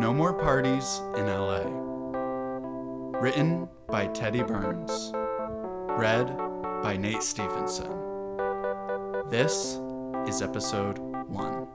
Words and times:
No 0.00 0.14
More 0.14 0.32
Parties 0.32 1.02
in 1.14 1.26
LA. 1.26 1.60
Written 3.20 3.68
by 3.86 4.06
Teddy 4.06 4.42
Burns. 4.42 5.12
Read 5.14 6.34
by 6.82 6.96
Nate 6.96 7.22
Stevenson. 7.22 7.92
This 9.28 9.78
is 10.26 10.40
episode 10.40 10.98
1. 10.98 11.68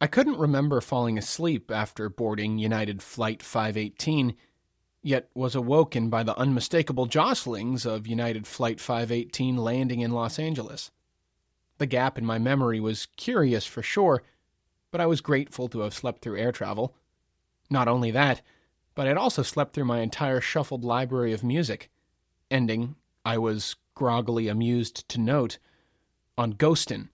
I 0.00 0.06
couldn't 0.08 0.38
remember 0.38 0.80
falling 0.80 1.16
asleep 1.16 1.70
after 1.70 2.08
boarding 2.08 2.58
United 2.58 3.00
Flight 3.00 3.44
518, 3.44 4.34
yet 5.02 5.28
was 5.34 5.54
awoken 5.54 6.10
by 6.10 6.22
the 6.22 6.36
unmistakable 6.38 7.06
jostlings 7.06 7.86
of 7.86 8.06
United 8.06 8.46
Flight 8.46 8.80
518 8.80 9.56
landing 9.56 10.00
in 10.00 10.12
Los 10.12 10.38
Angeles. 10.38 10.90
The 11.78 11.86
gap 11.86 12.18
in 12.18 12.26
my 12.26 12.38
memory 12.38 12.80
was 12.80 13.06
curious 13.16 13.64
for 13.64 13.82
sure, 13.82 14.22
but 14.90 15.00
I 15.00 15.06
was 15.06 15.20
grateful 15.20 15.68
to 15.68 15.80
have 15.80 15.94
slept 15.94 16.22
through 16.22 16.38
air 16.38 16.52
travel. 16.52 16.94
Not 17.70 17.88
only 17.88 18.10
that, 18.10 18.42
but 18.94 19.06
I'd 19.06 19.16
also 19.16 19.42
slept 19.42 19.74
through 19.74 19.84
my 19.84 20.00
entire 20.00 20.40
shuffled 20.40 20.84
library 20.84 21.32
of 21.32 21.44
music, 21.44 21.90
ending, 22.50 22.96
I 23.24 23.38
was 23.38 23.76
groggily 23.94 24.48
amused 24.48 25.08
to 25.10 25.20
note, 25.20 25.58
on 26.36 26.54
Ghostin', 26.54 27.10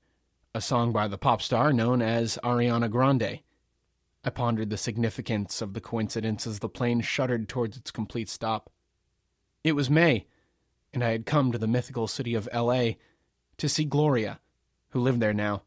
a 0.54 0.60
song 0.60 0.92
by 0.92 1.08
the 1.08 1.18
pop 1.18 1.42
star 1.42 1.72
known 1.72 2.00
as 2.00 2.38
Ariana 2.42 2.90
Grande. 2.90 3.40
I 4.24 4.30
pondered 4.30 4.70
the 4.70 4.78
significance 4.78 5.60
of 5.60 5.74
the 5.74 5.80
coincidence 5.80 6.46
as 6.46 6.60
the 6.60 6.68
plane 6.68 7.02
shuddered 7.02 7.48
towards 7.48 7.76
its 7.76 7.90
complete 7.90 8.30
stop. 8.30 8.70
It 9.62 9.72
was 9.72 9.90
May, 9.90 10.26
and 10.94 11.04
I 11.04 11.10
had 11.10 11.26
come 11.26 11.52
to 11.52 11.58
the 11.58 11.66
mythical 11.66 12.08
city 12.08 12.34
of 12.34 12.48
L.A. 12.50 12.96
to 13.58 13.68
see 13.68 13.84
Gloria, 13.84 14.40
who 14.90 15.00
lived 15.00 15.20
there 15.20 15.34
now. 15.34 15.62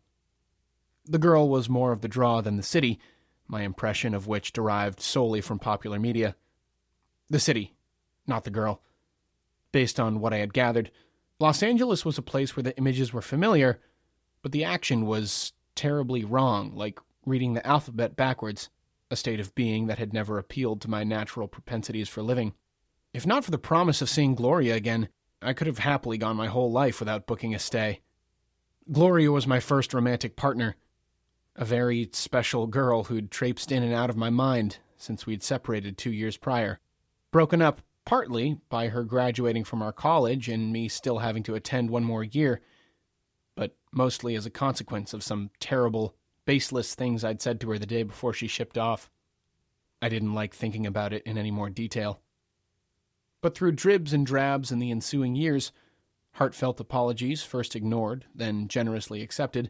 The 1.06 1.20
girl 1.20 1.48
was 1.48 1.70
more 1.70 1.92
of 1.92 2.02
the 2.02 2.08
draw 2.08 2.42
than 2.42 2.58
the 2.58 2.64
city, 2.64 3.00
my 3.48 3.62
impression 3.62 4.16
of 4.16 4.28
which 4.28 4.54
derived 4.54 5.00
solely 5.00 5.40
from 5.40 5.60
popular 5.60 6.00
media. 6.00 6.36
The 7.30 7.40
city, 7.40 7.76
not 8.26 8.44
the 8.44 8.50
girl. 8.50 8.82
Based 9.72 10.00
on 10.00 10.20
what 10.20 10.34
I 10.34 10.38
had 10.38 10.54
gathered, 10.54 10.92
Los 11.40 11.62
Angeles 11.62 12.04
was 12.04 12.18
a 12.18 12.24
place 12.24 12.56
where 12.56 12.64
the 12.64 12.76
images 12.78 13.14
were 13.14 13.22
familiar, 13.22 13.80
but 14.42 14.52
the 14.52 14.64
action 14.64 15.06
was 15.06 15.54
terribly 15.76 16.26
wrong, 16.26 16.74
like 16.74 17.00
reading 17.28 17.54
the 17.54 17.68
alphabet 17.68 18.16
backwards, 18.16 18.70
a 19.12 19.16
state 19.16 19.40
of 19.40 19.54
being 19.54 19.88
that 19.88 20.00
had 20.00 20.14
never 20.14 20.38
appealed 20.38 20.82
to 20.82 20.90
my 20.90 21.04
natural 21.04 21.48
propensities 21.48 22.08
for 22.08 22.22
living. 22.22 22.54
If 23.14 23.26
not 23.26 23.44
for 23.44 23.52
the 23.52 23.58
promise 23.58 24.02
of 24.02 24.10
seeing 24.10 24.36
Gloria 24.36 24.76
again, 24.76 25.10
I 25.42 25.54
could 25.54 25.68
have 25.68 25.80
happily 25.80 26.18
gone 26.18 26.36
my 26.36 26.48
whole 26.48 26.72
life 26.72 27.00
without 27.00 27.28
booking 27.28 27.54
a 27.54 27.60
stay. 27.60 28.02
Gloria 28.92 29.32
was 29.32 29.46
my 29.46 29.60
first 29.60 29.94
romantic 29.94 30.36
partner, 30.36 30.76
a 31.56 31.66
very 31.66 32.10
special 32.14 32.68
girl 32.68 33.04
who'd 33.04 33.30
traipsed 33.30 33.72
in 33.72 33.84
and 33.84 33.94
out 33.94 34.10
of 34.10 34.18
my 34.18 34.30
mind 34.30 34.78
since 34.98 35.26
we'd 35.26 35.44
separated 35.44 35.98
two 35.98 36.12
years 36.12 36.38
prior. 36.38 36.80
Broken 37.32 37.62
up 37.62 37.82
partly 38.06 38.58
by 38.70 38.88
her 38.88 39.04
graduating 39.04 39.66
from 39.66 39.82
our 39.82 39.92
college 39.92 40.48
and 40.48 40.72
me 40.72 40.88
still 40.88 41.20
having 41.20 41.44
to 41.44 41.56
attend 41.56 41.90
one 41.90 42.04
more 42.04 42.24
year, 42.24 42.62
but 43.56 43.76
mostly 43.92 44.36
as 44.36 44.46
a 44.46 44.50
consequence 44.50 45.14
of 45.14 45.22
some 45.22 45.50
terrible, 45.60 46.16
baseless 46.48 46.96
things 46.96 47.24
I'd 47.24 47.42
said 47.42 47.62
to 47.62 47.70
her 47.70 47.78
the 47.78 47.86
day 47.86 48.02
before 48.02 48.34
she 48.34 48.48
shipped 48.48 48.78
off. 48.78 49.12
I 50.02 50.10
didn't 50.10 50.34
like 50.34 50.56
thinking 50.56 50.88
about 50.88 51.14
it 51.14 51.22
in 51.24 51.38
any 51.38 51.52
more 51.52 51.70
detail. 51.70 52.22
But 53.42 53.54
through 53.54 53.74
dribs 53.74 54.14
and 54.14 54.26
drabs 54.26 54.72
in 54.72 54.80
the 54.80 54.90
ensuing 54.90 55.36
years, 55.36 55.72
heartfelt 56.32 56.80
apologies 56.80 57.44
first 57.44 57.76
ignored, 57.76 58.26
then 58.34 58.68
generously 58.68 59.22
accepted, 59.22 59.70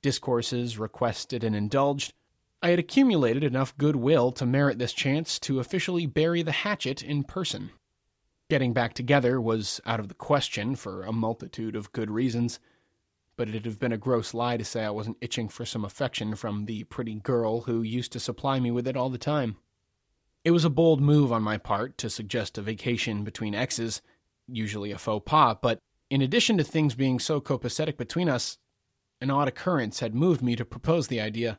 discourses 0.00 0.78
requested 0.78 1.42
and 1.44 1.56
indulged, 1.56 2.14
I 2.62 2.70
had 2.70 2.78
accumulated 2.78 3.42
enough 3.42 3.76
goodwill 3.76 4.30
to 4.32 4.46
merit 4.46 4.78
this 4.78 4.92
chance 4.92 5.40
to 5.40 5.58
officially 5.58 6.06
bury 6.06 6.42
the 6.42 6.52
hatchet 6.52 7.02
in 7.02 7.24
person. 7.24 7.70
Getting 8.48 8.72
back 8.72 8.94
together 8.94 9.40
was 9.40 9.80
out 9.84 9.98
of 9.98 10.06
the 10.06 10.14
question 10.14 10.76
for 10.76 11.02
a 11.02 11.12
multitude 11.12 11.74
of 11.74 11.90
good 11.90 12.10
reasons, 12.10 12.60
but 13.36 13.48
it'd 13.48 13.64
have 13.64 13.78
been 13.78 13.92
a 13.92 13.98
gross 13.98 14.34
lie 14.34 14.56
to 14.56 14.64
say 14.64 14.84
I 14.84 14.90
wasn't 14.90 15.16
itching 15.20 15.48
for 15.48 15.64
some 15.64 15.84
affection 15.84 16.34
from 16.34 16.66
the 16.66 16.84
pretty 16.84 17.14
girl 17.14 17.62
who 17.62 17.82
used 17.82 18.12
to 18.12 18.20
supply 18.20 18.60
me 18.60 18.70
with 18.70 18.86
it 18.86 18.96
all 18.96 19.10
the 19.10 19.18
time. 19.18 19.56
It 20.44 20.50
was 20.50 20.64
a 20.64 20.70
bold 20.70 21.00
move 21.00 21.32
on 21.32 21.42
my 21.42 21.56
part 21.56 21.96
to 21.98 22.10
suggest 22.10 22.58
a 22.58 22.62
vacation 22.62 23.24
between 23.24 23.54
exes, 23.54 24.02
usually 24.48 24.90
a 24.90 24.98
faux 24.98 25.22
pas, 25.24 25.56
but 25.62 25.78
in 26.10 26.20
addition 26.20 26.58
to 26.58 26.64
things 26.64 26.94
being 26.94 27.18
so 27.18 27.40
copacetic 27.40 27.96
between 27.96 28.28
us, 28.28 28.58
an 29.20 29.30
odd 29.30 29.48
occurrence 29.48 30.00
had 30.00 30.14
moved 30.14 30.42
me 30.42 30.56
to 30.56 30.64
propose 30.64 31.06
the 31.06 31.20
idea. 31.20 31.58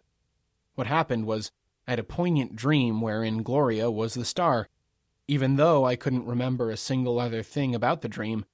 What 0.75 0.87
happened 0.87 1.25
was 1.25 1.51
I 1.87 1.91
had 1.91 1.99
a 1.99 2.03
poignant 2.03 2.55
dream 2.55 3.01
wherein 3.01 3.41
Gloria 3.41 3.89
was 3.89 4.13
the 4.13 4.25
star. 4.25 4.67
Even 5.27 5.55
though 5.55 5.85
I 5.85 5.95
couldn't 5.95 6.25
remember 6.25 6.69
a 6.69 6.77
single 6.77 7.19
other 7.19 7.41
thing 7.41 7.73
about 7.73 8.01
the 8.01 8.09
dream, 8.09 8.45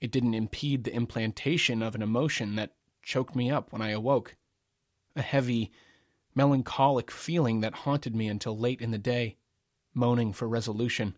it 0.00 0.10
didn't 0.10 0.34
impede 0.34 0.84
the 0.84 0.94
implantation 0.94 1.82
of 1.82 1.94
an 1.94 2.02
emotion 2.02 2.56
that 2.56 2.72
choked 3.02 3.34
me 3.34 3.50
up 3.50 3.72
when 3.72 3.82
I 3.82 3.90
awoke. 3.90 4.36
A 5.14 5.22
heavy, 5.22 5.72
melancholic 6.34 7.10
feeling 7.10 7.60
that 7.60 7.74
haunted 7.74 8.14
me 8.14 8.28
until 8.28 8.58
late 8.58 8.80
in 8.80 8.90
the 8.90 8.98
day, 8.98 9.36
moaning 9.94 10.32
for 10.32 10.48
resolution. 10.48 11.16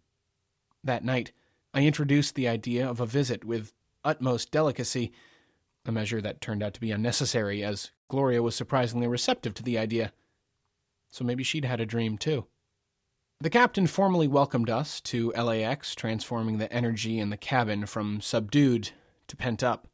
That 0.84 1.04
night, 1.04 1.32
I 1.74 1.84
introduced 1.84 2.34
the 2.34 2.48
idea 2.48 2.88
of 2.88 3.00
a 3.00 3.06
visit 3.06 3.44
with 3.44 3.72
utmost 4.04 4.50
delicacy, 4.50 5.12
a 5.84 5.92
measure 5.92 6.20
that 6.20 6.40
turned 6.40 6.62
out 6.62 6.74
to 6.74 6.80
be 6.80 6.92
unnecessary, 6.92 7.64
as 7.64 7.90
Gloria 8.08 8.42
was 8.42 8.54
surprisingly 8.54 9.06
receptive 9.06 9.54
to 9.54 9.62
the 9.62 9.78
idea. 9.78 10.12
So 11.10 11.24
maybe 11.24 11.42
she'd 11.42 11.64
had 11.64 11.80
a 11.80 11.86
dream 11.86 12.16
too. 12.16 12.46
The 13.40 13.50
captain 13.50 13.86
formally 13.86 14.26
welcomed 14.26 14.68
us 14.68 15.00
to 15.02 15.30
LAX, 15.30 15.94
transforming 15.94 16.58
the 16.58 16.72
energy 16.72 17.20
in 17.20 17.30
the 17.30 17.36
cabin 17.36 17.86
from 17.86 18.20
subdued 18.20 18.90
to 19.28 19.36
pent 19.36 19.62
up. 19.62 19.86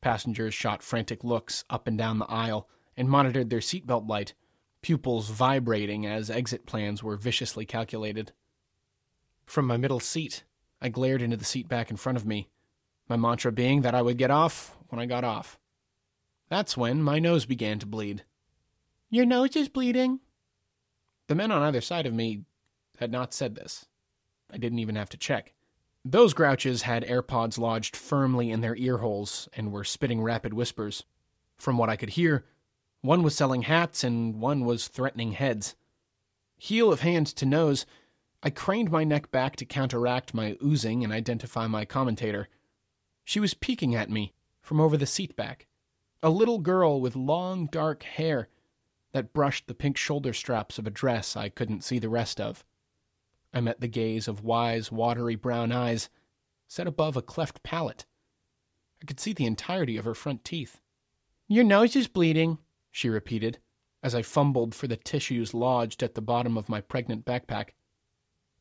Passengers 0.00 0.54
shot 0.54 0.82
frantic 0.82 1.22
looks 1.22 1.66
up 1.68 1.86
and 1.86 1.98
down 1.98 2.18
the 2.18 2.24
aisle 2.24 2.66
and 2.96 3.10
monitored 3.10 3.50
their 3.50 3.60
seatbelt 3.60 4.08
light, 4.08 4.32
pupils 4.80 5.28
vibrating 5.28 6.06
as 6.06 6.30
exit 6.30 6.64
plans 6.64 7.02
were 7.02 7.18
viciously 7.18 7.66
calculated. 7.66 8.32
From 9.44 9.66
my 9.66 9.76
middle 9.76 10.00
seat, 10.00 10.44
I 10.80 10.88
glared 10.88 11.20
into 11.20 11.36
the 11.36 11.44
seat 11.44 11.68
back 11.68 11.90
in 11.90 11.98
front 11.98 12.16
of 12.16 12.24
me, 12.24 12.48
my 13.10 13.16
mantra 13.16 13.52
being 13.52 13.82
that 13.82 13.94
I 13.94 14.00
would 14.00 14.16
get 14.16 14.30
off 14.30 14.74
when 14.88 14.98
I 14.98 15.04
got 15.04 15.22
off. 15.22 15.58
That's 16.48 16.78
when 16.78 17.02
my 17.02 17.18
nose 17.18 17.44
began 17.44 17.78
to 17.80 17.86
bleed. 17.86 18.24
Your 19.10 19.26
nose 19.26 19.54
is 19.54 19.68
bleeding? 19.68 20.20
The 21.26 21.34
men 21.34 21.52
on 21.52 21.62
either 21.62 21.82
side 21.82 22.06
of 22.06 22.14
me 22.14 22.44
had 22.98 23.12
not 23.12 23.34
said 23.34 23.54
this. 23.54 23.86
I 24.50 24.56
didn't 24.56 24.78
even 24.78 24.96
have 24.96 25.08
to 25.10 25.16
check. 25.16 25.52
Those 26.04 26.34
grouches 26.34 26.82
had 26.82 27.04
AirPods 27.04 27.58
lodged 27.58 27.96
firmly 27.96 28.50
in 28.50 28.60
their 28.60 28.76
ear 28.76 28.98
holes 28.98 29.48
and 29.54 29.72
were 29.72 29.84
spitting 29.84 30.22
rapid 30.22 30.52
whispers. 30.52 31.04
From 31.56 31.78
what 31.78 31.88
I 31.88 31.96
could 31.96 32.10
hear, 32.10 32.44
one 33.00 33.22
was 33.22 33.34
selling 33.34 33.62
hats 33.62 34.04
and 34.04 34.40
one 34.40 34.64
was 34.64 34.88
threatening 34.88 35.32
heads. 35.32 35.74
Heel 36.56 36.92
of 36.92 37.00
hand 37.00 37.26
to 37.28 37.46
nose, 37.46 37.86
I 38.42 38.50
craned 38.50 38.90
my 38.90 39.04
neck 39.04 39.30
back 39.30 39.56
to 39.56 39.64
counteract 39.64 40.34
my 40.34 40.56
oozing 40.62 41.02
and 41.02 41.12
identify 41.12 41.66
my 41.66 41.86
commentator. 41.86 42.48
She 43.24 43.40
was 43.40 43.54
peeking 43.54 43.94
at 43.94 44.10
me 44.10 44.34
from 44.60 44.80
over 44.80 44.98
the 44.98 45.06
seat 45.06 45.34
back. 45.36 45.66
A 46.22 46.28
little 46.28 46.58
girl 46.58 47.00
with 47.00 47.16
long, 47.16 47.66
dark 47.66 48.02
hair 48.02 48.48
that 49.12 49.32
brushed 49.32 49.66
the 49.66 49.74
pink 49.74 49.96
shoulder 49.96 50.34
straps 50.34 50.78
of 50.78 50.86
a 50.86 50.90
dress 50.90 51.36
I 51.36 51.48
couldn't 51.48 51.84
see 51.84 51.98
the 51.98 52.08
rest 52.10 52.40
of. 52.40 52.64
I 53.54 53.60
met 53.60 53.80
the 53.80 53.88
gaze 53.88 54.26
of 54.26 54.42
wise, 54.42 54.90
watery 54.90 55.36
brown 55.36 55.70
eyes 55.70 56.10
set 56.66 56.86
above 56.88 57.16
a 57.16 57.22
cleft 57.22 57.62
palate. 57.62 58.04
I 59.00 59.06
could 59.06 59.20
see 59.20 59.32
the 59.32 59.46
entirety 59.46 59.96
of 59.96 60.04
her 60.04 60.14
front 60.14 60.44
teeth. 60.44 60.80
Your 61.46 61.62
nose 61.62 61.94
is 61.94 62.08
bleeding, 62.08 62.58
she 62.90 63.08
repeated, 63.08 63.58
as 64.02 64.14
I 64.14 64.22
fumbled 64.22 64.74
for 64.74 64.88
the 64.88 64.96
tissues 64.96 65.54
lodged 65.54 66.02
at 66.02 66.14
the 66.14 66.20
bottom 66.20 66.58
of 66.58 66.68
my 66.68 66.80
pregnant 66.80 67.24
backpack. 67.24 67.70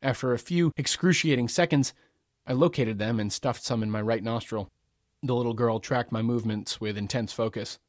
After 0.01 0.31
a 0.31 0.39
few 0.39 0.71
excruciating 0.77 1.47
seconds, 1.47 1.93
I 2.45 2.53
located 2.53 2.99
them 2.99 3.19
and 3.19 3.33
stuffed 3.33 3.63
some 3.63 3.81
in 3.81 3.89
my 3.89 4.01
right 4.01 4.23
nostril. 4.23 4.69
The 5.23 5.33
little 5.33 5.53
girl 5.53 5.79
tracked 5.79 6.11
my 6.11 6.21
movements 6.21 6.79
with 6.81 6.97
intense 6.97 7.33
focus. 7.33 7.79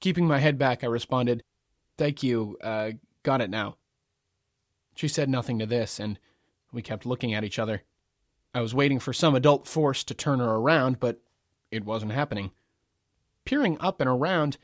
Keeping 0.00 0.26
my 0.26 0.38
head 0.38 0.58
back, 0.58 0.82
I 0.82 0.88
responded, 0.88 1.42
Thank 1.96 2.22
you. 2.22 2.58
Uh, 2.62 2.92
got 3.22 3.40
it 3.40 3.50
now. 3.50 3.76
She 4.94 5.08
said 5.08 5.28
nothing 5.28 5.58
to 5.58 5.66
this, 5.66 5.98
and 5.98 6.18
we 6.72 6.82
kept 6.82 7.06
looking 7.06 7.34
at 7.34 7.44
each 7.44 7.58
other. 7.58 7.82
I 8.52 8.60
was 8.60 8.74
waiting 8.74 8.98
for 8.98 9.12
some 9.12 9.34
adult 9.34 9.66
force 9.66 10.02
to 10.04 10.14
turn 10.14 10.40
her 10.40 10.50
around, 10.50 11.00
but 11.00 11.20
it 11.70 11.84
wasn't 11.84 12.12
happening. 12.12 12.50
Peering 13.44 13.78
up 13.80 14.00
and 14.00 14.10
around, 14.10 14.58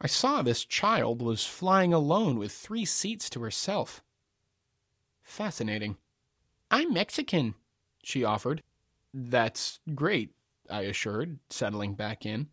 I 0.00 0.06
saw 0.06 0.42
this 0.42 0.64
child 0.64 1.22
was 1.22 1.46
flying 1.46 1.94
alone 1.94 2.38
with 2.38 2.52
three 2.52 2.84
seats 2.84 3.30
to 3.30 3.40
herself. 3.40 4.02
Fascinating. 5.22 5.96
I'm 6.70 6.92
Mexican, 6.92 7.54
she 8.02 8.22
offered. 8.22 8.62
That's 9.14 9.80
great. 9.94 10.32
I 10.68 10.82
assured, 10.82 11.38
settling 11.48 11.94
back 11.94 12.26
in. 12.26 12.48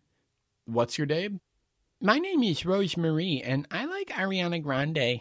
What's 0.64 0.96
your 0.96 1.06
Dabe? 1.06 1.40
My 2.00 2.18
name 2.18 2.42
is 2.42 2.64
Rose 2.64 2.96
Marie, 2.96 3.42
and 3.42 3.66
I 3.70 3.84
like 3.84 4.08
Ariana 4.08 4.62
Grande. 4.62 5.20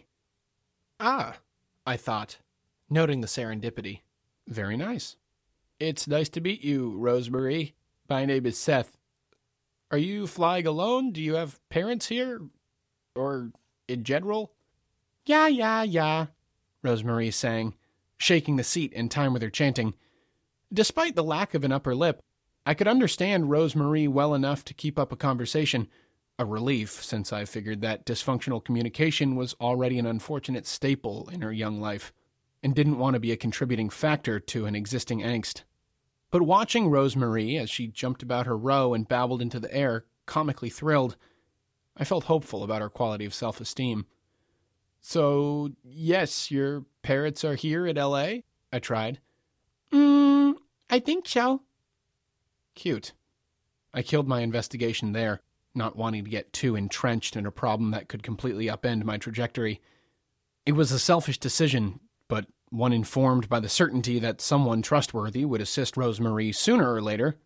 Ah, 0.99 1.37
I 1.85 1.97
thought, 1.97 2.37
noting 2.89 3.21
the 3.21 3.27
serendipity. 3.27 4.01
Very 4.47 4.77
nice. 4.77 5.17
It's 5.79 6.07
nice 6.07 6.29
to 6.29 6.41
meet 6.41 6.63
you, 6.63 6.97
Rosemary. 6.97 7.75
My 8.09 8.25
name 8.25 8.45
is 8.45 8.57
Seth. 8.57 8.97
Are 9.91 9.97
you 9.97 10.27
flying 10.27 10.65
alone? 10.65 11.11
Do 11.11 11.21
you 11.21 11.35
have 11.35 11.59
parents 11.69 12.07
here? 12.07 12.41
Or 13.15 13.51
in 13.87 14.03
general? 14.03 14.53
Yeah, 15.25 15.47
yeah, 15.47 15.83
yeah, 15.83 16.27
Rosemary 16.81 17.31
sang, 17.31 17.75
shaking 18.17 18.57
the 18.57 18.63
seat 18.63 18.91
in 18.93 19.09
time 19.09 19.33
with 19.33 19.41
her 19.41 19.49
chanting. 19.49 19.93
Despite 20.71 21.15
the 21.15 21.23
lack 21.23 21.53
of 21.53 21.63
an 21.63 21.71
upper 21.71 21.95
lip, 21.95 22.21
I 22.65 22.73
could 22.73 22.87
understand 22.87 23.49
Rosemary 23.49 24.07
well 24.07 24.33
enough 24.33 24.65
to 24.65 24.73
keep 24.73 24.97
up 24.97 25.11
a 25.11 25.17
conversation. 25.17 25.87
A 26.39 26.45
relief, 26.45 27.03
since 27.03 27.31
I 27.31 27.45
figured 27.45 27.81
that 27.81 28.05
dysfunctional 28.05 28.63
communication 28.63 29.35
was 29.35 29.55
already 29.61 29.99
an 29.99 30.05
unfortunate 30.05 30.65
staple 30.65 31.29
in 31.31 31.41
her 31.41 31.51
young 31.51 31.79
life, 31.79 32.11
and 32.63 32.73
didn't 32.73 32.97
want 32.97 33.13
to 33.13 33.19
be 33.19 33.31
a 33.31 33.37
contributing 33.37 33.89
factor 33.89 34.39
to 34.39 34.65
an 34.65 34.75
existing 34.75 35.21
angst. 35.21 35.63
But 36.31 36.41
watching 36.41 36.89
Rosemarie 36.89 37.61
as 37.61 37.69
she 37.69 37.85
jumped 37.85 38.23
about 38.23 38.47
her 38.47 38.57
row 38.57 38.95
and 38.95 39.07
babbled 39.07 39.41
into 39.41 39.59
the 39.59 39.71
air, 39.71 40.05
comically 40.25 40.69
thrilled, 40.69 41.15
I 41.95 42.05
felt 42.05 42.23
hopeful 42.23 42.63
about 42.63 42.81
her 42.81 42.89
quality 42.89 43.25
of 43.25 43.33
self 43.35 43.61
esteem. 43.61 44.07
So, 44.99 45.73
yes, 45.83 46.49
your 46.49 46.85
parents 47.03 47.43
are 47.43 47.55
here 47.55 47.85
at 47.85 47.97
LA? 47.97 48.37
I 48.71 48.79
tried. 48.79 49.19
Mm, 49.91 50.55
I 50.89 50.99
think 50.99 51.27
so. 51.27 51.61
Cute. 52.73 53.11
I 53.93 54.01
killed 54.01 54.27
my 54.27 54.41
investigation 54.41 55.11
there, 55.11 55.41
not 55.75 55.95
wanting 55.95 56.23
to 56.23 56.29
get 56.29 56.53
too 56.53 56.75
entrenched 56.75 57.35
in 57.35 57.45
a 57.45 57.51
problem 57.51 57.91
that 57.91 58.07
could 58.07 58.23
completely 58.23 58.67
upend 58.67 59.03
my 59.03 59.17
trajectory. 59.17 59.81
It 60.65 60.73
was 60.73 60.91
a 60.91 60.99
selfish 60.99 61.39
decision, 61.39 61.99
but 62.27 62.45
one 62.69 62.93
informed 62.93 63.49
by 63.49 63.59
the 63.59 63.69
certainty 63.69 64.19
that 64.19 64.41
someone 64.41 64.81
trustworthy 64.81 65.45
would 65.45 65.61
assist 65.61 65.95
Rosemarie 65.95 66.55
sooner 66.55 66.93
or 66.93 67.01
later, 67.01 67.37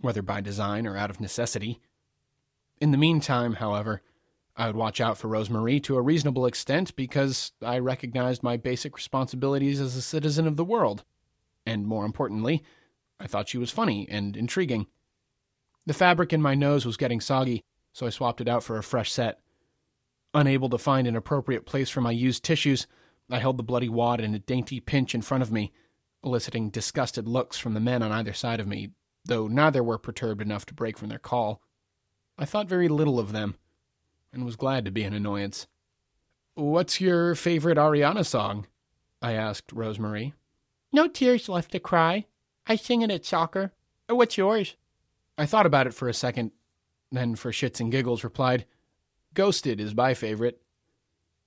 whether 0.00 0.22
by 0.22 0.40
design 0.40 0.86
or 0.86 0.96
out 0.96 1.10
of 1.10 1.20
necessity. 1.20 1.80
In 2.80 2.90
the 2.90 2.98
meantime, 2.98 3.54
however, 3.54 4.02
I 4.56 4.66
would 4.66 4.76
watch 4.76 5.00
out 5.00 5.16
for 5.16 5.28
Rosemarie 5.28 5.82
to 5.84 5.96
a 5.96 6.02
reasonable 6.02 6.46
extent 6.46 6.96
because 6.96 7.52
I 7.62 7.78
recognized 7.78 8.42
my 8.42 8.56
basic 8.56 8.96
responsibilities 8.96 9.80
as 9.80 9.94
a 9.94 10.02
citizen 10.02 10.46
of 10.46 10.56
the 10.56 10.64
world. 10.64 11.04
And 11.64 11.86
more 11.86 12.04
importantly, 12.04 12.64
I 13.20 13.26
thought 13.26 13.48
she 13.48 13.58
was 13.58 13.70
funny 13.70 14.08
and 14.10 14.36
intriguing. 14.36 14.86
The 15.88 15.94
fabric 15.94 16.34
in 16.34 16.42
my 16.42 16.54
nose 16.54 16.84
was 16.84 16.98
getting 16.98 17.18
soggy, 17.18 17.64
so 17.94 18.06
I 18.06 18.10
swapped 18.10 18.42
it 18.42 18.48
out 18.48 18.62
for 18.62 18.76
a 18.76 18.82
fresh 18.82 19.10
set. 19.10 19.40
Unable 20.34 20.68
to 20.68 20.76
find 20.76 21.06
an 21.06 21.16
appropriate 21.16 21.64
place 21.64 21.88
for 21.88 22.02
my 22.02 22.10
used 22.10 22.44
tissues, 22.44 22.86
I 23.30 23.38
held 23.38 23.56
the 23.56 23.62
bloody 23.62 23.88
wad 23.88 24.20
in 24.20 24.34
a 24.34 24.38
dainty 24.38 24.80
pinch 24.80 25.14
in 25.14 25.22
front 25.22 25.42
of 25.42 25.50
me, 25.50 25.72
eliciting 26.22 26.68
disgusted 26.68 27.26
looks 27.26 27.56
from 27.56 27.72
the 27.72 27.80
men 27.80 28.02
on 28.02 28.12
either 28.12 28.34
side 28.34 28.60
of 28.60 28.68
me, 28.68 28.90
though 29.24 29.48
neither 29.48 29.82
were 29.82 29.96
perturbed 29.96 30.42
enough 30.42 30.66
to 30.66 30.74
break 30.74 30.98
from 30.98 31.08
their 31.08 31.18
call. 31.18 31.62
I 32.36 32.44
thought 32.44 32.68
very 32.68 32.88
little 32.88 33.18
of 33.18 33.32
them, 33.32 33.54
and 34.30 34.44
was 34.44 34.56
glad 34.56 34.84
to 34.84 34.90
be 34.90 35.04
an 35.04 35.14
annoyance. 35.14 35.68
What's 36.54 37.00
your 37.00 37.34
favorite 37.34 37.78
Ariana 37.78 38.26
song? 38.26 38.66
I 39.22 39.32
asked 39.32 39.72
Rosemary. 39.72 40.34
No 40.92 41.08
tears 41.08 41.48
left 41.48 41.72
to 41.72 41.80
cry. 41.80 42.26
I 42.66 42.76
sing 42.76 43.00
it 43.00 43.10
at 43.10 43.24
soccer. 43.24 43.72
What's 44.06 44.36
yours? 44.36 44.76
I 45.38 45.46
thought 45.46 45.66
about 45.66 45.86
it 45.86 45.94
for 45.94 46.08
a 46.08 46.14
second, 46.14 46.50
then 47.12 47.36
for 47.36 47.52
shits 47.52 47.78
and 47.78 47.92
giggles 47.92 48.24
replied, 48.24 48.66
Ghostin' 49.34 49.78
is 49.78 49.94
my 49.94 50.12
favorite. 50.12 50.60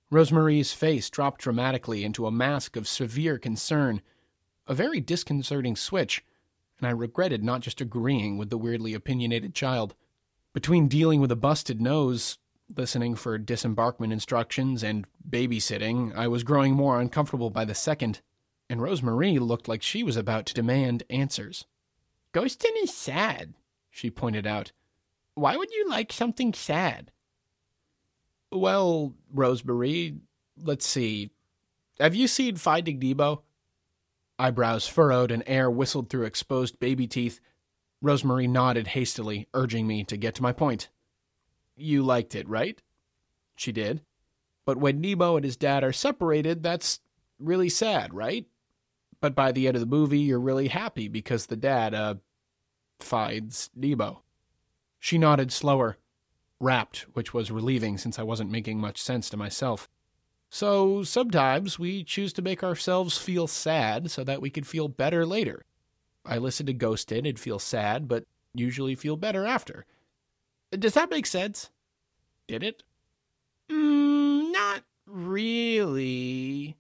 Rosemarie's 0.10 0.72
face 0.72 1.10
dropped 1.10 1.42
dramatically 1.42 2.06
into 2.06 2.26
a 2.26 2.32
mask 2.32 2.78
of 2.78 2.88
severe 2.88 3.38
concern, 3.38 4.02
a 4.66 4.74
very 4.74 5.02
disconcerting 5.02 5.76
switch, 5.76 6.24
and 6.80 6.88
I 6.88 6.92
regretted 6.92 7.44
not 7.44 7.60
just 7.60 7.82
agreeing 7.82 8.38
with 8.38 8.50
the 8.50 8.58
weirdly 8.58 8.94
opinionated 8.94 9.54
child. 9.54 9.94
Between 10.54 10.88
dealing 10.88 11.20
with 11.20 11.32
a 11.32 11.36
busted 11.36 11.82
nose, 11.82 12.38
listening 12.74 13.16
for 13.16 13.38
disembarkment 13.38 14.14
instructions, 14.14 14.84
and 14.84 15.06
babysitting, 15.30 16.16
I 16.16 16.30
was 16.30 16.44
growing 16.44 16.76
more 16.76 17.02
uncomfortable 17.02 17.50
by 17.50 17.66
the 17.66 17.76
second, 17.76 18.22
and 18.70 18.80
Rosemarie 18.80 19.40
looked 19.40 19.68
like 19.68 19.82
she 19.82 20.02
was 20.02 20.16
about 20.16 20.46
to 20.46 20.54
demand 20.54 21.04
answers. 21.10 21.66
Ghostin 22.34 22.82
is 22.82 22.94
sad, 22.94 23.54
she 23.92 24.10
pointed 24.10 24.48
out. 24.48 24.72
Why 25.36 25.56
would 25.56 25.72
you 25.72 25.88
like 25.88 26.12
something 26.12 26.54
sad? 26.54 27.12
Well, 28.52 29.14
Rosemary, 29.32 30.16
let's 30.58 30.86
see. 30.86 31.30
Have 32.00 32.16
you 32.16 32.28
seen 32.28 32.56
Finding 32.56 32.98
Nemo? 32.98 33.44
Eyebrows 34.40 34.88
furrowed 34.88 35.30
and 35.30 35.44
air 35.46 35.70
whistled 35.70 36.10
through 36.10 36.26
exposed 36.26 36.80
baby 36.80 37.06
teeth. 37.06 37.40
Rosemary 38.02 38.48
nodded 38.48 38.88
hastily, 38.88 39.48
urging 39.54 39.86
me 39.86 40.04
to 40.06 40.18
get 40.18 40.34
to 40.36 40.42
my 40.42 40.52
point. 40.52 40.90
You 41.76 42.02
liked 42.02 42.34
it, 42.34 42.50
right? 42.50 42.82
She 43.56 43.72
did. 43.72 44.02
But 44.66 44.78
when 44.78 45.02
Nemo 45.02 45.36
and 45.36 45.46
his 45.46 45.58
dad 45.58 45.84
are 45.84 45.94
separated, 45.94 46.64
that's 46.64 47.00
really 47.40 47.70
sad, 47.70 48.14
right? 48.14 48.46
But 49.20 49.36
by 49.36 49.52
the 49.52 49.68
end 49.68 49.76
of 49.76 49.82
the 49.82 49.86
movie, 49.86 50.20
you're 50.20 50.40
really 50.40 50.68
happy 50.68 51.08
because 51.08 51.46
the 51.46 51.56
dad, 51.56 51.94
uh, 51.94 52.16
finds 53.04 53.70
Debo. 53.78 54.22
She 55.00 55.18
nodded 55.18 55.52
slower, 55.52 55.98
rapt, 56.60 57.06
which 57.14 57.34
was 57.34 57.52
relieving 57.52 57.98
since 57.98 58.20
I 58.20 58.24
wasn't 58.24 58.52
making 58.52 58.80
much 58.80 59.02
sense 59.02 59.30
to 59.30 59.38
myself. 59.38 59.90
So 60.50 61.02
sometimes 61.04 61.80
we 61.80 62.04
choose 62.04 62.34
to 62.34 62.42
make 62.42 62.64
ourselves 62.64 63.18
feel 63.18 63.48
sad 63.48 64.12
so 64.12 64.24
that 64.26 64.42
we 64.42 64.50
can 64.50 64.64
feel 64.64 64.88
better 64.88 65.26
later. 65.26 65.66
I 66.26 66.38
listened 66.38 66.68
to 66.68 66.74
Ghostin' 66.74 67.28
and 67.28 67.40
feel 67.40 67.58
sad, 67.58 68.08
but 68.08 68.26
usually 68.54 68.96
feel 68.96 69.16
better 69.16 69.46
after. 69.46 69.86
Does 70.72 70.94
that 70.94 71.10
make 71.10 71.26
sense? 71.26 71.70
Did 72.48 72.64
it? 72.64 72.84
Mm, 73.70 74.52
not 74.52 74.84
really. 75.06 76.76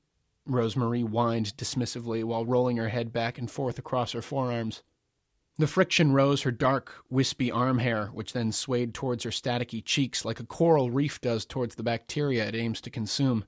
Rosemary 0.46 1.02
whined 1.02 1.56
dismissively 1.58 2.24
while 2.24 2.46
rolling 2.46 2.78
her 2.78 2.90
head 2.90 3.14
back 3.14 3.38
and 3.38 3.50
forth 3.50 3.80
across 3.80 4.12
her 4.12 4.22
forearms. 4.22 4.84
The 5.62 5.68
friction 5.68 6.12
rose 6.12 6.42
her 6.42 6.50
dark, 6.50 6.96
wispy 7.12 7.52
arm 7.52 7.78
hair, 7.78 8.08
which 8.08 8.34
then 8.34 8.52
swayed 8.52 8.96
towards 8.96 9.26
her 9.26 9.30
staticky 9.30 9.86
cheeks 9.86 10.26
like 10.26 10.40
a 10.40 10.44
coral 10.44 10.90
reef 10.90 11.22
does 11.22 11.46
towards 11.46 11.76
the 11.76 11.84
bacteria 11.84 12.48
it 12.48 12.56
aims 12.56 12.82
to 12.82 12.90
consume. 12.90 13.46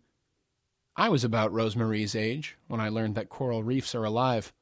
I 0.96 1.10
was 1.10 1.24
about 1.24 1.52
Rosemary's 1.52 2.14
age 2.14 2.56
when 2.68 2.80
I 2.80 2.90
learned 2.90 3.16
that 3.16 3.30
coral 3.30 3.64
reefs 3.64 3.96
are 3.96 4.04
alive. 4.04 4.54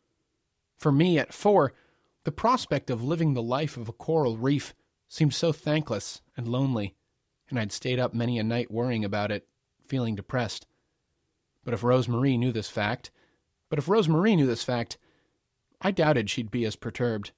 For 0.77 0.93
me, 0.93 1.20
at 1.20 1.34
four, 1.34 1.74
the 2.24 2.31
prospect 2.31 2.89
of 2.89 3.03
living 3.03 3.34
the 3.34 3.43
life 3.43 3.75
of 3.75 3.89
a 3.89 3.93
coral 3.93 4.38
reef 4.38 4.74
seemed 5.10 5.34
so 5.34 5.51
thankless 5.51 6.22
and 6.38 6.48
lonely, 6.48 6.96
and 7.50 7.60
I'd 7.60 7.74
stayed 7.74 8.00
up 8.00 8.13
many 8.13 8.39
a 8.39 8.43
night 8.43 8.72
worrying 8.72 9.03
about 9.03 9.29
it, 9.29 9.46
feeling 9.86 10.15
depressed. 10.15 10.67
But 11.65 11.74
if 11.74 11.84
Rosemary 11.84 12.38
knew 12.38 12.53
this 12.53 12.70
fact, 12.70 13.12
but 13.70 13.77
if 13.77 13.89
Rosemary 13.89 14.38
knew 14.38 14.48
this 14.48 14.63
fact, 14.63 14.98
I 15.81 15.91
doubted 15.91 16.29
she'd 16.29 16.50
be 16.50 16.63
as 16.63 16.77
perturbed. 16.77 17.34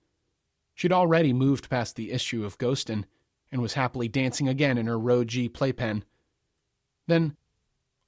She'd 0.84 0.92
already 0.92 1.32
moved 1.32 1.70
past 1.70 1.96
the 1.96 2.12
issue 2.12 2.44
of 2.44 2.58
ghostin' 2.58 3.06
and 3.54 3.62
was 3.62 3.76
happily 3.76 4.10
dancing 4.10 4.50
again 4.50 4.78
in 4.78 4.88
her 4.88 5.00
Row 5.00 5.24
G 5.24 5.48
playpen. 5.48 6.04
Then, 7.08 7.38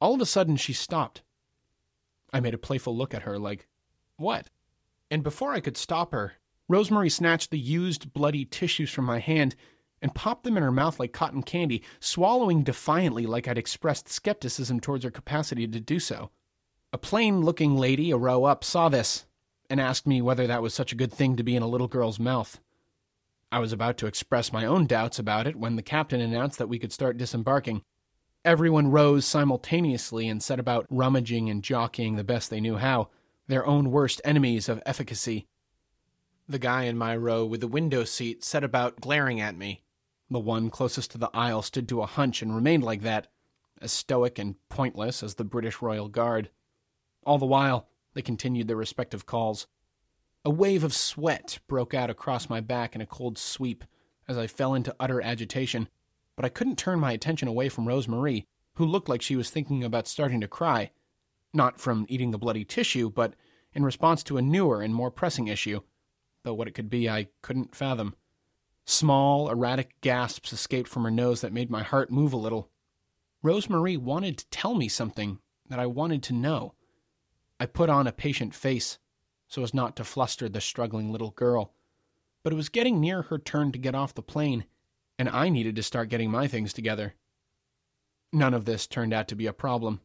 all 0.01 0.15
of 0.15 0.20
a 0.20 0.25
sudden, 0.25 0.58
she 0.58 0.74
stopped. 0.74 1.24
I 2.34 2.41
made 2.41 2.53
a 2.53 2.58
playful 2.58 2.94
look 2.94 3.13
at 3.13 3.22
her, 3.22 3.39
like, 3.39 3.70
What? 4.17 4.50
And 5.10 5.24
before 5.24 5.53
I 5.53 5.62
could 5.62 5.77
stop 5.77 6.12
her, 6.12 6.34
Rosemary 6.67 7.10
snatched 7.10 7.50
the 7.50 7.58
used, 7.58 8.12
bloody 8.12 8.44
tissues 8.44 8.91
from 8.91 9.05
my 9.05 9.20
hand 9.20 9.55
and 10.01 10.13
popped 10.13 10.44
them 10.44 10.58
in 10.58 10.63
her 10.63 10.70
mouth 10.70 11.00
like 11.00 11.13
cotton 11.13 11.44
candy, 11.44 11.82
swallowing 12.01 12.62
defiantly 12.62 13.25
like 13.25 13.48
I'd 13.48 13.58
expressed 13.58 14.10
skepticism 14.10 14.82
towards 14.82 15.05
her 15.05 15.12
capacity 15.12 15.65
to 15.65 15.79
do 15.79 15.98
so. 15.98 16.29
A 16.91 16.98
plain 16.98 17.39
looking 17.39 17.77
lady 17.77 18.12
a 18.12 18.17
row 18.17 18.44
up 18.44 18.65
saw 18.65 18.89
this 18.89 19.25
and 19.69 19.79
asked 19.79 20.07
me 20.07 20.22
whether 20.22 20.48
that 20.48 20.62
was 20.62 20.74
such 20.74 20.91
a 20.91 20.95
good 20.95 21.13
thing 21.13 21.36
to 21.36 21.43
be 21.43 21.55
in 21.55 21.63
a 21.63 21.67
little 21.67 21.88
girl's 21.88 22.19
mouth. 22.19 22.60
I 23.51 23.60
was 23.60 23.72
about 23.72 23.98
to 23.98 24.07
express 24.07 24.51
my 24.51 24.65
own 24.65 24.86
doubts 24.86 25.19
about 25.19 25.48
it 25.48 25.55
when 25.55 25.75
the 25.75 25.81
captain 25.81 26.19
announced 26.19 26.57
that 26.57 26.69
we 26.69 26.79
could 26.79 26.91
start 26.91 27.17
disembarking. 27.17 27.84
Everyone 28.43 28.91
rose 28.91 29.25
simultaneously 29.25 30.27
and 30.27 30.43
set 30.43 30.60
about 30.60 30.86
rummaging 30.89 31.50
and 31.50 31.63
jockeying 31.63 32.15
the 32.15 32.24
best 32.24 32.50
they 32.50 32.60
knew 32.60 32.75
how, 32.75 33.10
their 33.48 33.65
own 33.65 33.91
worst 33.91 34.22
enemies 34.25 34.67
of 34.69 34.84
efficacy. 34.86 35.48
The 36.48 36.60
guy 36.60 36.84
in 36.84 36.98
my 36.98 37.15
row 37.15 37.45
with 37.45 37.62
the 37.62 37.67
window 37.67 38.03
seat 38.03 38.43
set 38.43 38.63
about 38.63 39.01
glaring 39.01 39.39
at 39.39 39.57
me. 39.57 39.84
The 40.29 40.39
one 40.39 40.69
closest 40.69 41.12
to 41.12 41.17
the 41.17 41.29
aisle 41.34 41.62
stood 41.62 41.88
to 41.89 42.01
a 42.01 42.07
hunch 42.07 42.41
and 42.41 42.53
remained 42.53 42.84
like 42.84 43.01
that, 43.01 43.27
as 43.81 43.91
stoic 43.91 44.38
and 44.38 44.55
pointless 44.69 45.24
as 45.24 45.36
the 45.36 45.43
British 45.43 45.81
Royal 45.81 46.07
Guard. 46.07 46.50
All 47.25 47.38
the 47.38 47.45
while, 47.45 47.88
they 48.15 48.24
continued 48.24 48.67
their 48.67 48.75
respective 48.75 49.27
calls. 49.27 49.67
A 50.43 50.50
wave 50.50 50.84
of 50.84 50.93
sweat 50.93 51.60
broke 51.67 51.93
out 51.93 52.10
across 52.10 52.50
my 52.50 52.62
back 52.62 52.95
in 52.95 53.01
a 53.01 53.05
cold 53.05 53.38
sweep 53.38 53.84
as 54.27 54.38
I 54.38 54.48
fell 54.48 54.74
into 54.74 54.95
utter 55.00 55.22
agitation, 55.22 55.89
but 56.36 56.45
I 56.45 56.50
couldn't 56.50 56.77
turn 56.77 57.00
my 57.00 57.12
attention 57.12 57.48
away 57.48 57.69
from 57.69 57.88
Rose 57.88 58.07
Marie, 58.07 58.48
who 58.75 58.86
looked 58.86 59.10
like 59.10 59.22
she 59.22 59.36
was 59.36 59.50
thinking 59.50 59.84
about 59.84 60.07
starting 60.07 60.41
to 60.41 60.48
cry. 60.48 60.91
Not 61.53 61.79
from 61.79 62.05
eating 62.10 62.31
the 62.31 62.38
bloody 62.38 62.65
tissue, 62.65 63.10
but 63.10 63.36
in 63.74 63.84
response 63.84 64.24
to 64.24 64.38
a 64.38 64.41
newer 64.41 64.81
and 64.81 64.93
more 64.93 65.12
pressing 65.12 65.48
issue, 65.48 65.81
though 66.43 66.53
what 66.53 66.67
it 66.67 66.74
could 66.74 66.89
be 66.89 67.10
I 67.10 67.27
couldn't 67.41 67.75
fathom. 67.75 68.15
Small, 68.86 69.50
erratic 69.50 70.00
gasps 70.01 70.53
escaped 70.53 70.88
from 70.88 71.03
her 71.03 71.12
nose 71.12 71.41
that 71.41 71.53
made 71.53 71.72
my 71.72 71.84
heart 71.84 72.12
move 72.12 72.34
a 72.34 72.38
little. 72.38 72.69
Rose 73.41 73.69
Marie 73.69 73.98
wanted 73.98 74.38
to 74.38 74.50
tell 74.50 74.75
me 74.75 74.88
something 74.88 75.39
that 75.69 75.79
I 75.79 75.86
wanted 75.88 76.22
to 76.24 76.34
know. 76.34 76.75
I 77.60 77.66
put 77.66 77.90
on 77.90 78.08
a 78.08 78.12
patient 78.12 78.54
face 78.54 79.00
so 79.48 79.64
as 79.64 79.74
not 79.74 79.96
to 79.96 80.04
fluster 80.04 80.50
the 80.50 80.62
struggling 80.62 81.12
little 81.12 81.32
girl, 81.32 81.74
but 82.44 82.52
it 82.52 82.56
was 82.56 82.70
getting 82.70 83.00
near 83.00 83.24
her 83.24 83.38
turn 83.38 83.72
to 83.72 83.80
get 83.80 83.96
off 83.96 84.14
the 84.14 84.22
plane, 84.22 84.66
and 85.18 85.30
I 85.30 85.50
needed 85.50 85.76
to 85.78 85.84
start 85.84 86.10
getting 86.10 86.30
my 86.30 86.48
things 86.48 86.74
together. 86.74 87.14
None 88.34 88.54
of 88.54 88.66
this 88.66 88.88
turned 88.88 89.14
out 89.14 89.28
to 89.30 89.36
be 89.36 89.48
a 89.48 89.54
problem. 89.54 90.02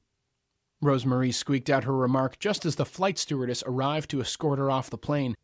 Rosemarie 0.83 1.35
squeaked 1.35 1.69
out 1.69 1.85
her 1.85 1.95
remark 1.95 2.39
just 2.39 2.65
as 2.65 2.77
the 2.77 2.87
flight 2.87 3.19
stewardess 3.19 3.63
arrived 3.67 4.11
to 4.11 4.21
escort 4.21 4.59
her 4.59 4.71
off 4.71 4.91
the 4.91 4.97
plane. 4.97 5.35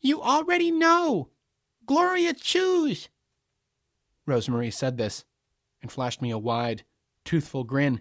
You 0.00 0.22
already 0.22 0.70
know! 0.70 1.28
Gloria 1.86 2.32
Choose! 2.34 3.08
Rosemarie 4.26 4.72
said 4.72 4.96
this 4.96 5.24
and 5.80 5.90
flashed 5.90 6.22
me 6.22 6.30
a 6.30 6.38
wide, 6.38 6.84
toothful 7.24 7.64
grin, 7.64 8.00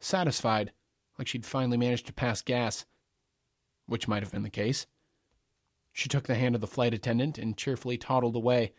satisfied, 0.00 0.72
like 1.18 1.26
she'd 1.28 1.46
finally 1.46 1.76
managed 1.76 2.06
to 2.06 2.12
pass 2.12 2.42
gas, 2.42 2.84
which 3.86 4.08
might 4.08 4.22
have 4.22 4.32
been 4.32 4.42
the 4.42 4.50
case. 4.50 4.86
She 5.92 6.08
took 6.08 6.24
the 6.26 6.34
hand 6.34 6.54
of 6.54 6.60
the 6.60 6.66
flight 6.66 6.94
attendant 6.94 7.38
and 7.38 7.56
cheerfully 7.56 7.98
toddled 7.98 8.36
away, 8.36 8.72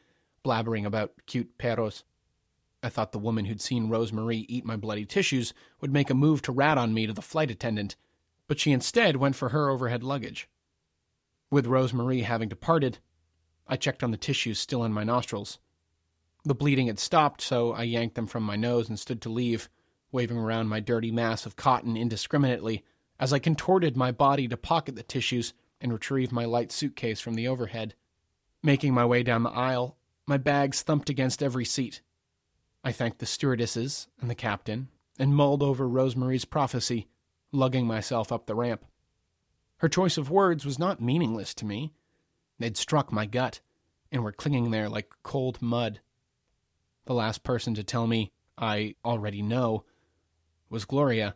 blabbering 0.44 0.86
about 0.86 1.14
cute 1.26 1.58
perros. 1.58 2.04
I 2.82 2.90
thought 2.90 3.12
the 3.12 3.20
woman 3.20 3.46
who'd 3.46 3.62
seen 3.62 3.90
Rose 3.90 4.12
Marie 4.12 4.46
eat 4.50 4.66
my 4.66 4.76
bloody 4.76 5.06
tissues 5.06 5.54
would 5.80 5.94
make 5.94 6.10
a 6.10 6.16
move 6.16 6.42
to 6.42 6.52
rat 6.52 6.78
on 6.78 6.94
me 6.94 7.08
to 7.08 7.14
the 7.14 7.22
flight 7.22 7.50
attendant, 7.50 7.96
but 8.48 8.60
she 8.60 8.72
instead 8.72 9.16
went 9.16 9.36
for 9.36 9.50
her 9.50 9.70
overhead 9.70 10.04
luggage. 10.04 10.50
With 11.50 11.68
Rose 11.68 11.94
Marie 11.94 12.24
having 12.24 12.50
departed, 12.50 13.00
I 13.68 13.78
checked 13.78 14.04
on 14.04 14.12
the 14.12 14.18
tissues 14.18 14.60
still 14.60 14.84
in 14.84 14.92
my 14.92 15.04
nostrils. 15.04 15.60
The 16.44 16.56
bleeding 16.56 16.88
had 16.88 17.00
stopped, 17.00 17.42
so 17.42 17.72
I 17.72 17.84
yanked 17.84 18.16
them 18.16 18.28
from 18.28 18.44
my 18.44 18.58
nose 18.58 18.90
and 18.90 19.00
stood 19.00 19.22
to 19.22 19.30
leave, 19.30 19.70
waving 20.14 20.38
around 20.38 20.68
my 20.68 20.80
dirty 20.80 21.12
mass 21.12 21.46
of 21.46 21.56
cotton 21.56 21.98
indiscriminately 21.98 22.86
as 23.20 23.34
I 23.34 23.40
contorted 23.40 23.98
my 23.98 24.12
body 24.12 24.48
to 24.48 24.56
pocket 24.56 24.96
the 24.96 25.04
tissues 25.04 25.54
and 25.82 25.92
retrieve 25.92 26.32
my 26.32 26.46
light 26.46 26.72
suitcase 26.72 27.20
from 27.20 27.34
the 27.34 27.48
overhead. 27.48 27.96
Making 28.62 28.94
my 28.94 29.06
way 29.06 29.24
down 29.24 29.44
the 29.44 29.50
aisle, 29.50 29.98
my 30.26 30.38
bags 30.38 30.82
thumped 30.82 31.10
against 31.10 31.44
every 31.44 31.66
seat. 31.66 32.02
I 32.84 32.92
thanked 32.92 33.20
the 33.20 33.26
stewardesses 33.26 34.08
and 34.22 34.30
the 34.30 34.36
captain 34.36 34.90
and 35.20 35.36
mulled 35.36 35.64
over 35.64 35.88
Rose 35.88 36.16
Marie's 36.16 36.46
prophecy, 36.46 37.08
lugging 37.52 37.88
myself 37.88 38.32
up 38.32 38.46
the 38.46 38.56
ramp. 38.56 38.86
Her 39.78 39.90
choice 39.90 40.18
of 40.18 40.30
words 40.30 40.66
was 40.66 40.80
not 40.80 41.02
meaningless 41.02 41.54
to 41.56 41.66
me. 41.66 41.92
They'd 42.60 42.78
struck 42.78 43.12
my 43.12 43.26
gut 43.26 43.62
and 44.12 44.24
were 44.24 44.32
clinging 44.32 44.72
there 44.72 44.90
like 44.90 45.12
cold 45.24 45.62
mud. 45.62 46.00
The 47.06 47.14
last 47.14 47.44
person 47.44 47.74
to 47.74 47.84
tell 47.84 48.08
me 48.08 48.32
I 48.58 48.96
already 49.04 49.42
know 49.42 49.86
was 50.74 50.86
Gloria, 50.86 51.36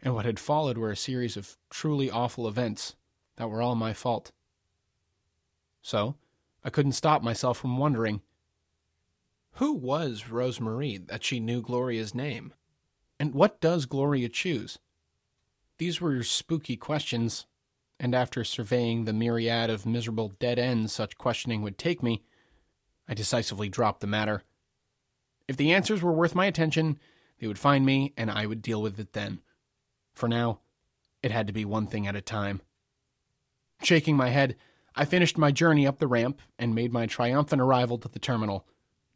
and 0.00 0.14
what 0.14 0.24
had 0.24 0.38
followed 0.38 0.78
were 0.78 0.92
a 0.92 0.96
series 0.96 1.36
of 1.36 1.56
truly 1.68 2.08
awful 2.08 2.46
events 2.46 2.94
that 3.36 3.50
were 3.50 3.60
all 3.60 3.74
my 3.74 3.92
fault. 3.92 4.30
So, 5.82 6.14
I 6.64 6.70
couldn't 6.70 6.92
stop 6.92 7.22
myself 7.22 7.58
from 7.58 7.76
wondering 7.76 8.22
who 9.56 9.72
was 9.72 10.30
Rose 10.30 10.60
Marie 10.60 10.96
that 10.96 11.24
she 11.24 11.40
knew 11.40 11.60
Gloria's 11.60 12.14
name? 12.14 12.54
And 13.18 13.34
what 13.34 13.60
does 13.60 13.84
Gloria 13.84 14.28
choose? 14.28 14.78
These 15.78 16.00
were 16.00 16.22
spooky 16.22 16.76
questions 16.76 17.46
and 17.98 18.14
after 18.14 18.44
surveying 18.44 19.04
the 19.04 19.12
myriad 19.12 19.70
of 19.70 19.86
miserable 19.86 20.32
dead 20.38 20.58
ends 20.58 20.92
such 20.92 21.18
questioning 21.18 21.62
would 21.62 21.78
take 21.78 22.02
me, 22.02 22.22
I 23.08 23.14
decisively 23.14 23.68
dropped 23.68 24.00
the 24.00 24.06
matter. 24.06 24.44
If 25.48 25.56
the 25.56 25.72
answers 25.72 26.00
were 26.00 26.12
worth 26.12 26.34
my 26.34 26.46
attention, 26.46 26.98
they 27.42 27.48
would 27.48 27.58
find 27.58 27.84
me, 27.84 28.14
and 28.16 28.30
I 28.30 28.46
would 28.46 28.62
deal 28.62 28.80
with 28.80 29.00
it 29.00 29.14
then. 29.14 29.40
For 30.14 30.28
now, 30.28 30.60
it 31.24 31.32
had 31.32 31.48
to 31.48 31.52
be 31.52 31.64
one 31.64 31.88
thing 31.88 32.06
at 32.06 32.14
a 32.14 32.20
time. 32.20 32.62
Shaking 33.82 34.16
my 34.16 34.28
head, 34.28 34.54
I 34.94 35.06
finished 35.06 35.36
my 35.36 35.50
journey 35.50 35.84
up 35.84 35.98
the 35.98 36.06
ramp 36.06 36.40
and 36.56 36.72
made 36.72 36.92
my 36.92 37.06
triumphant 37.06 37.60
arrival 37.60 37.98
to 37.98 38.08
the 38.08 38.20
terminal, 38.20 38.68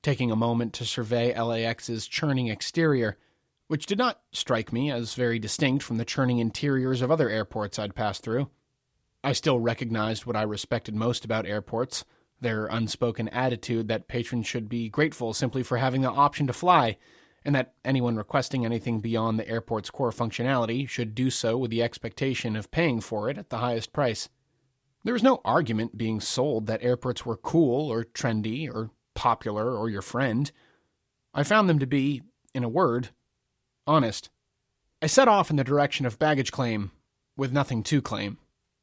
taking 0.02 0.33
a 0.33 0.37
moment 0.37 0.73
to 0.73 0.85
survey 0.85 1.38
LAX's 1.40 2.09
churning 2.09 2.49
exterior, 2.49 3.16
which 3.68 3.87
did 3.87 3.97
not 3.97 4.21
strike 4.33 4.73
me 4.73 4.90
as 4.90 5.14
very 5.14 5.38
distinct 5.38 5.85
from 5.85 5.97
the 5.97 6.04
churning 6.04 6.40
interiors 6.40 7.02
of 7.02 7.12
other 7.12 7.30
airports 7.30 7.78
I'd 7.78 7.95
passed 7.95 8.25
through. 8.25 8.50
I 9.23 9.35
still 9.35 9.61
recognized 9.61 10.26
what 10.26 10.35
I 10.35 10.42
respected 10.42 10.97
most 10.97 11.25
about 11.25 11.47
airports 11.47 12.04
their 12.40 12.66
unspoken 12.66 13.28
attitude 13.28 13.87
that 13.87 14.09
patrons 14.09 14.49
should 14.49 14.68
be 14.68 14.88
grateful 14.88 15.33
simply 15.33 15.62
for 15.62 15.78
having 15.78 16.00
the 16.00 16.11
option 16.11 16.49
to 16.49 16.52
fly, 16.52 16.97
and 17.46 17.54
that 17.54 17.74
anyone 17.84 18.16
requesting 18.16 18.64
anything 18.64 19.00
beyond 19.00 19.38
the 19.38 19.48
airport's 19.48 19.88
core 19.88 20.10
functionality 20.10 20.88
should 20.88 21.14
do 21.14 21.30
so 21.30 21.56
with 21.56 21.70
the 21.70 21.80
expectation 21.80 22.56
of 22.56 22.72
paying 22.72 23.00
for 23.00 23.30
it 23.30 23.38
at 23.38 23.50
the 23.50 23.58
highest 23.58 23.92
price. 23.92 24.28
There 25.04 25.12
was 25.12 25.22
no 25.22 25.40
argument 25.44 25.96
being 25.96 26.18
sold 26.18 26.66
that 26.66 26.82
airports 26.82 27.24
were 27.24 27.36
cool 27.36 27.88
or 27.88 28.02
trendy 28.02 28.68
or 28.68 28.90
popular 29.14 29.76
or 29.76 29.88
your 29.88 30.02
friend. 30.02 30.50
I 31.32 31.44
found 31.44 31.68
them 31.68 31.78
to 31.78 31.86
be, 31.86 32.22
in 32.52 32.64
a 32.64 32.68
word, 32.68 33.10
honest. 33.86 34.28
I 35.00 35.06
set 35.06 35.28
off 35.28 35.48
in 35.48 35.54
the 35.54 35.62
direction 35.62 36.04
of 36.04 36.18
baggage 36.18 36.50
claim, 36.50 36.90
with 37.36 37.52
nothing 37.52 37.84
to 37.84 38.02
claim 38.02 38.38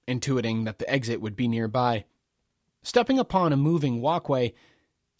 intuiting 0.08 0.66
that 0.66 0.80
the 0.80 0.90
exit 0.90 1.22
would 1.22 1.36
be 1.36 1.48
nearby. 1.48 2.06
Stepping 2.82 3.20
upon 3.20 3.54
a 3.54 3.58
moving 3.58 4.02
walkway, 4.02 4.54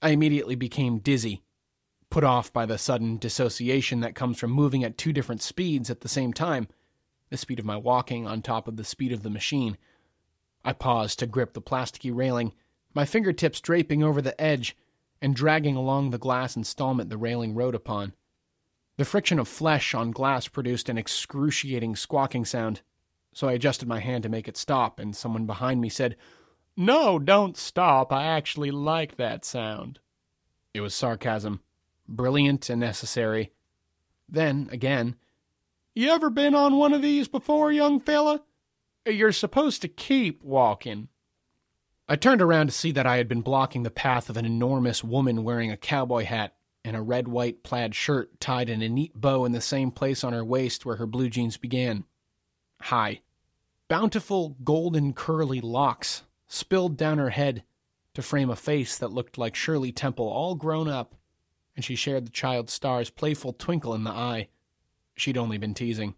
I 0.02 0.10
immediately 0.10 0.56
became 0.56 1.00
dizzy, 1.00 1.42
put 2.14 2.24
off 2.24 2.54
by 2.54 2.64
the 2.64 2.78
sudden 2.78 3.18
dissociation 3.18 4.02
that 4.02 4.14
comes 4.14 4.38
from 4.38 4.52
moving 4.52 4.84
at 4.84 5.00
two 5.00 5.12
different 5.12 5.42
speeds 5.42 5.90
at 5.90 6.02
the 6.02 6.08
same 6.08 6.32
time 6.32 6.68
the 7.32 7.38
speed 7.38 7.58
of 7.58 7.66
my 7.66 7.76
walking 7.76 8.28
on 8.28 8.40
top 8.40 8.68
of 8.68 8.78
the 8.78 8.84
speed 8.84 9.12
of 9.12 9.24
the 9.24 9.30
machine. 9.32 9.76
I 10.64 10.74
paused 10.74 11.18
to 11.18 11.26
grip 11.26 11.54
the 11.54 11.62
plasticky 11.62 12.16
railing, 12.16 12.54
my 12.94 13.06
fingertips 13.06 13.60
draping 13.60 14.04
over 14.04 14.22
the 14.22 14.40
edge 14.40 14.78
and 15.20 15.36
dragging 15.36 15.76
along 15.76 16.12
the 16.12 16.20
glass 16.20 16.56
installment 16.56 17.10
the 17.10 17.18
railing 17.18 17.56
rode 17.56 17.74
upon. 17.74 18.14
The 18.98 19.06
friction 19.06 19.40
of 19.40 19.48
flesh 19.48 19.96
on 19.96 20.12
glass 20.12 20.48
produced 20.48 20.90
an 20.90 21.00
excruciating 21.00 21.96
squawking 21.96 22.46
sound 22.46 22.82
so 23.34 23.50
I 23.50 23.54
adjusted 23.54 23.88
my 23.88 24.00
hand 24.00 24.22
to 24.24 24.30
make 24.30 24.48
it 24.48 24.58
stop, 24.58 25.00
and 25.00 25.16
someone 25.16 25.48
behind 25.48 25.82
me 25.82 25.90
said, 25.90 26.16
No, 26.78 27.18
don't 27.18 27.58
stop. 27.58 28.14
I 28.14 28.26
actually 28.26 28.70
like 28.72 29.18
that 29.18 29.44
sound. 29.44 30.00
It 30.74 30.82
was 30.82 30.94
sarcasm, 30.94 31.62
brilliant 32.08 32.70
and 32.70 32.80
necessary. 32.80 33.52
Then, 34.30 34.70
again, 34.72 35.16
You 35.96 36.10
ever 36.10 36.30
been 36.30 36.56
on 36.56 36.78
one 36.78 36.94
of 36.94 37.02
these 37.02 37.28
before, 37.28 37.72
young 37.72 38.00
fella? 38.00 38.42
You're 39.06 39.32
supposed 39.32 39.82
to 39.82 39.88
keep 39.88 40.44
walking. 40.44 41.10
I 42.08 42.16
turned 42.16 42.42
around 42.42 42.68
to 42.68 42.74
see 42.74 42.92
that 42.92 43.06
I 43.06 43.18
had 43.18 43.28
been 43.28 43.42
blocking 43.42 43.84
the 43.84 43.92
path 43.92 44.30
of 44.30 44.38
an 44.38 44.46
enormous 44.46 45.04
woman 45.04 45.44
wearing 45.44 45.72
a 45.72 45.78
cowboy 45.78 46.24
hat 46.24 46.56
and 46.84 46.96
a 46.96 47.02
red 47.02 47.28
white 47.28 47.64
plaid 47.64 47.96
shirt 47.96 48.40
tied 48.40 48.70
in 48.70 48.82
a 48.82 48.90
neat 48.90 49.14
bow 49.16 49.46
in 49.46 49.52
the 49.52 49.62
same 49.62 49.92
place 49.92 50.24
on 50.24 50.34
her 50.34 50.44
waist 50.44 50.86
where 50.86 50.98
her 50.98 51.06
blue 51.06 51.30
jeans 51.30 51.58
began 51.58 52.04
high. 52.82 53.22
Bountiful 53.88 54.58
golden 54.64 55.14
curly 55.14 55.62
locks 55.62 56.24
spilled 56.48 56.98
down 56.98 57.20
her 57.20 57.30
head 57.30 57.64
to 58.16 58.22
frame 58.22 58.50
a 58.50 58.56
face 58.56 58.98
that 58.98 59.12
looked 59.12 59.38
like 59.38 59.56
Shirley 59.56 59.92
Temple 59.92 60.28
all 60.28 60.56
grown 60.56 60.88
up, 60.88 61.16
and 61.76 61.84
she 61.84 61.96
shared 61.96 62.26
the 62.26 62.32
child 62.32 62.70
star's 62.70 63.10
playful 63.10 63.54
twinkle 63.54 63.94
in 63.94 64.04
the 64.04 64.12
eye. 64.12 64.50
She'd 65.16 65.38
only 65.38 65.58
been 65.58 65.74
teasing. 65.74 66.16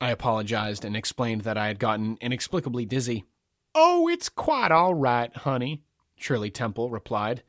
I 0.00 0.10
apologized 0.10 0.84
and 0.84 0.96
explained 0.96 1.42
that 1.42 1.56
I 1.56 1.68
had 1.68 1.78
gotten 1.78 2.18
inexplicably 2.20 2.84
dizzy. 2.84 3.24
Oh, 3.74 4.08
it's 4.08 4.28
quite 4.28 4.72
all 4.72 4.94
right, 4.94 5.34
honey, 5.34 5.82
Shirley 6.16 6.50
Temple 6.50 6.90
replied. 6.90 7.42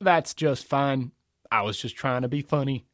That's 0.00 0.34
just 0.34 0.66
fine. 0.66 1.12
I 1.50 1.62
was 1.62 1.78
just 1.78 1.96
trying 1.96 2.22
to 2.22 2.28
be 2.28 2.42
funny. 2.42 2.86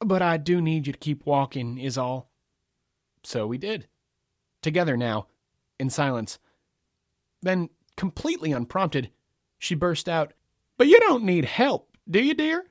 But 0.00 0.22
I 0.22 0.36
do 0.36 0.60
need 0.60 0.86
you 0.86 0.92
to 0.92 0.98
keep 0.98 1.26
walking, 1.26 1.78
is 1.78 1.98
all. 1.98 2.30
So 3.22 3.46
we 3.46 3.58
did 3.58 3.88
together 4.62 4.96
now, 4.96 5.26
in 5.78 5.90
silence. 5.90 6.38
Then, 7.42 7.70
completely 7.96 8.52
unprompted, 8.52 9.10
she 9.58 9.74
burst 9.74 10.08
out, 10.08 10.32
But 10.76 10.88
you 10.88 11.00
don't 11.00 11.24
need 11.24 11.44
help, 11.44 11.96
do 12.08 12.22
you, 12.22 12.34
dear? 12.34 12.64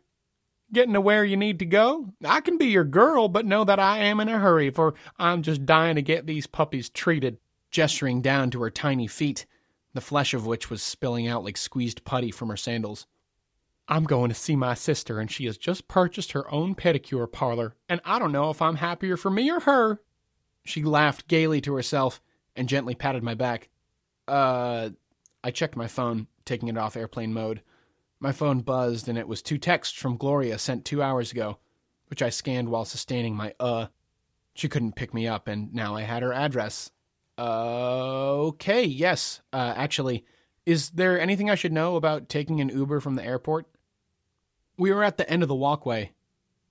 Getting 0.74 0.94
to 0.94 1.02
where 1.02 1.24
you 1.24 1.38
need 1.38 1.60
to 1.60 1.66
go? 1.66 2.14
I 2.26 2.42
can 2.42 2.58
be 2.58 2.68
your 2.68 2.84
girl, 2.84 3.30
but 3.30 3.46
know 3.46 3.64
that 3.64 3.80
I 3.80 4.00
am 4.00 4.20
in 4.20 4.28
a 4.28 4.38
hurry, 4.38 4.70
for 4.70 4.96
I'm 5.18 5.42
just 5.42 5.66
dying 5.66 5.96
to 5.96 6.02
get 6.02 6.28
these 6.28 6.48
puppies 6.48 6.90
treated. 6.90 7.38
Gesturing 7.72 8.22
down 8.22 8.50
to 8.52 8.62
her 8.62 8.70
tiny 8.70 9.08
feet, 9.08 9.46
the 9.94 10.02
flesh 10.02 10.34
of 10.34 10.46
which 10.46 10.70
was 10.70 10.82
spilling 10.82 11.28
out 11.28 11.44
like 11.44 11.58
squeezed 11.58 12.06
putty 12.06 12.32
from 12.32 12.50
her 12.50 12.58
sandals. 12.58 13.08
I'm 13.90 14.04
going 14.04 14.30
to 14.30 14.36
see 14.36 14.56
my 14.56 14.74
sister, 14.74 15.20
and 15.20 15.32
she 15.32 15.46
has 15.46 15.58
just 15.58 15.88
purchased 15.88 16.34
her 16.34 16.52
own 16.52 16.76
pedicure 16.76 17.32
parlor, 17.32 17.76
and 17.88 18.02
I 18.04 18.20
don't 18.20 18.32
know 18.32 18.50
if 18.50 18.62
I'm 18.62 18.76
happier 18.76 19.16
for 19.16 19.30
me 19.30 19.50
or 19.50 19.62
her. 19.62 20.02
She 20.66 20.84
laughed 20.84 21.28
gaily 21.28 21.62
to 21.62 21.74
herself 21.76 22.22
and 22.56 22.68
gently 22.68 22.96
patted 22.96 23.24
my 23.24 23.34
back. 23.34 23.70
Uh, 24.28 24.90
I 25.44 25.52
checked 25.52 25.78
my 25.78 25.88
phone, 25.88 26.28
taking 26.44 26.68
it 26.68 26.78
off 26.78 26.98
airplane 26.98 27.34
mode. 27.34 27.62
My 28.20 28.32
phone 28.32 28.62
buzzed, 28.62 29.08
and 29.08 29.18
it 29.18 29.28
was 29.28 29.42
two 29.42 29.58
texts 29.58 29.98
from 29.98 30.18
Gloria 30.18 30.58
sent 30.58 30.86
two 30.86 31.04
hours 31.04 31.32
ago, 31.32 31.60
which 32.08 32.22
I 32.22 32.30
scanned 32.30 32.70
while 32.70 32.86
sustaining 32.86 33.36
my 33.36 33.54
uh. 33.60 33.88
She 34.56 34.70
couldn't 34.70 34.96
pick 34.96 35.14
me 35.14 35.28
up, 35.28 35.48
and 35.48 35.72
now 35.72 35.96
I 35.96 36.02
had 36.02 36.24
her 36.24 36.34
address. 36.34 36.92
Okay, 37.38 38.84
yes. 38.84 39.42
Uh, 39.54 39.74
actually, 39.76 40.26
is 40.66 40.90
there 40.90 41.20
anything 41.20 41.50
I 41.50 41.56
should 41.56 41.72
know 41.72 41.96
about 41.96 42.28
taking 42.28 42.60
an 42.60 42.70
Uber 42.70 43.00
from 43.00 43.16
the 43.16 43.24
airport? 43.24 43.68
We 44.78 44.92
were 44.92 45.04
at 45.04 45.18
the 45.18 45.30
end 45.30 45.44
of 45.44 45.50
the 45.50 45.56
walkway, 45.56 46.12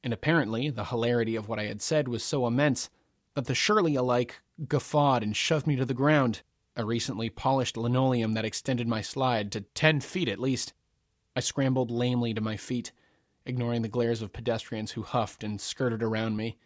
and 0.03 0.13
apparently 0.13 0.69
the 0.69 0.87
hilarity 0.87 1.37
of 1.37 1.49
what 1.49 1.61
I 1.61 1.67
had 1.67 1.81
said 1.81 2.09
was 2.09 2.25
so 2.25 2.47
immense 2.47 2.91
that 3.35 3.47
the 3.47 3.55
Shirley 3.55 3.95
alike 3.95 4.41
guffawed 4.67 5.23
and 5.23 5.37
shoved 5.37 5.69
me 5.69 5.77
to 5.77 5.85
the 5.85 5.95
ground, 5.95 6.43
a 6.75 6.85
recently 6.85 7.31
polished 7.31 7.77
linoleum 7.77 8.35
that 8.35 8.45
extended 8.45 8.89
my 8.89 9.01
slide 9.01 9.53
to 9.53 9.61
ten 9.61 10.01
feet 10.01 10.29
at 10.29 10.41
least. 10.41 10.73
I 11.37 11.41
scrambled 11.41 11.91
lamely 11.91 12.33
to 12.33 12.41
my 12.41 12.57
feet, 12.57 12.93
ignoring 13.45 13.83
the 13.83 13.89
glares 13.89 14.23
of 14.23 14.33
pedestrians 14.33 14.93
who 14.93 15.03
huffed 15.03 15.45
and 15.45 15.61
skirted 15.61 16.03
around 16.03 16.39
me. 16.39 16.57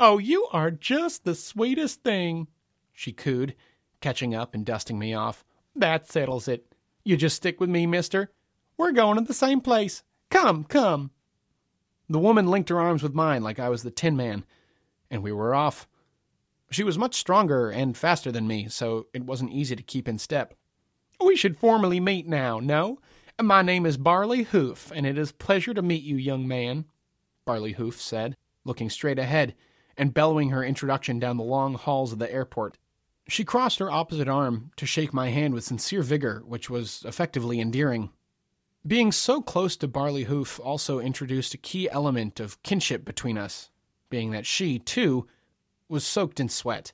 Oh, 0.00 0.18
you 0.18 0.48
are 0.52 0.72
just 0.72 1.24
the 1.24 1.36
sweetest 1.36 2.02
thing, 2.02 2.48
she 2.92 3.12
cooed, 3.12 3.54
catching 4.00 4.34
up 4.34 4.52
and 4.52 4.66
dusting 4.66 4.98
me 4.98 5.14
off. 5.14 5.44
That 5.76 6.10
settles 6.10 6.48
it. 6.48 6.74
You 7.04 7.16
just 7.16 7.36
stick 7.36 7.60
with 7.60 7.70
me, 7.70 7.86
mister. 7.86 8.32
We're 8.76 8.90
going 8.90 9.16
to 9.16 9.22
the 9.22 9.32
same 9.32 9.60
place. 9.60 10.02
Come, 10.28 10.64
come. 10.64 11.12
The 12.08 12.18
woman 12.18 12.48
linked 12.48 12.70
her 12.70 12.80
arms 12.80 13.04
with 13.04 13.14
mine 13.14 13.44
like 13.44 13.60
I 13.60 13.68
was 13.68 13.84
the 13.84 13.92
Tin 13.92 14.16
Man, 14.16 14.44
and 15.08 15.22
we 15.22 15.30
were 15.30 15.54
off. 15.54 15.86
She 16.72 16.82
was 16.82 16.98
much 16.98 17.14
stronger 17.14 17.70
and 17.70 17.96
faster 17.96 18.32
than 18.32 18.48
me, 18.48 18.68
so 18.68 19.06
it 19.14 19.22
wasn't 19.22 19.52
easy 19.52 19.76
to 19.76 19.82
keep 19.84 20.08
in 20.08 20.18
step. 20.18 20.54
We 21.24 21.36
should 21.36 21.58
formally 21.58 22.00
meet 22.00 22.26
now, 22.26 22.58
no? 22.58 22.98
My 23.42 23.62
name 23.62 23.86
is 23.86 23.96
Barley 23.96 24.42
Hoof, 24.42 24.92
and 24.94 25.06
it 25.06 25.16
is 25.16 25.32
pleasure 25.32 25.72
to 25.72 25.80
meet 25.80 26.02
you, 26.02 26.16
young 26.16 26.46
man, 26.46 26.84
Barley 27.46 27.72
Hoof 27.72 27.98
said, 27.98 28.36
looking 28.64 28.90
straight 28.90 29.18
ahead 29.18 29.54
and 29.96 30.12
bellowing 30.12 30.50
her 30.50 30.62
introduction 30.62 31.18
down 31.18 31.38
the 31.38 31.42
long 31.42 31.74
halls 31.74 32.12
of 32.12 32.18
the 32.18 32.30
airport. 32.30 32.76
She 33.28 33.44
crossed 33.44 33.78
her 33.78 33.90
opposite 33.90 34.28
arm 34.28 34.72
to 34.76 34.84
shake 34.84 35.14
my 35.14 35.30
hand 35.30 35.54
with 35.54 35.64
sincere 35.64 36.02
vigor, 36.02 36.42
which 36.44 36.68
was 36.68 37.02
effectively 37.06 37.60
endearing. 37.60 38.10
Being 38.86 39.10
so 39.10 39.40
close 39.40 39.74
to 39.78 39.88
Barley 39.88 40.24
Hoof 40.24 40.60
also 40.60 40.98
introduced 40.98 41.54
a 41.54 41.58
key 41.58 41.88
element 41.88 42.40
of 42.40 42.62
kinship 42.62 43.06
between 43.06 43.38
us, 43.38 43.70
being 44.10 44.32
that 44.32 44.44
she, 44.44 44.78
too, 44.78 45.26
was 45.88 46.04
soaked 46.04 46.40
in 46.40 46.50
sweat. 46.50 46.92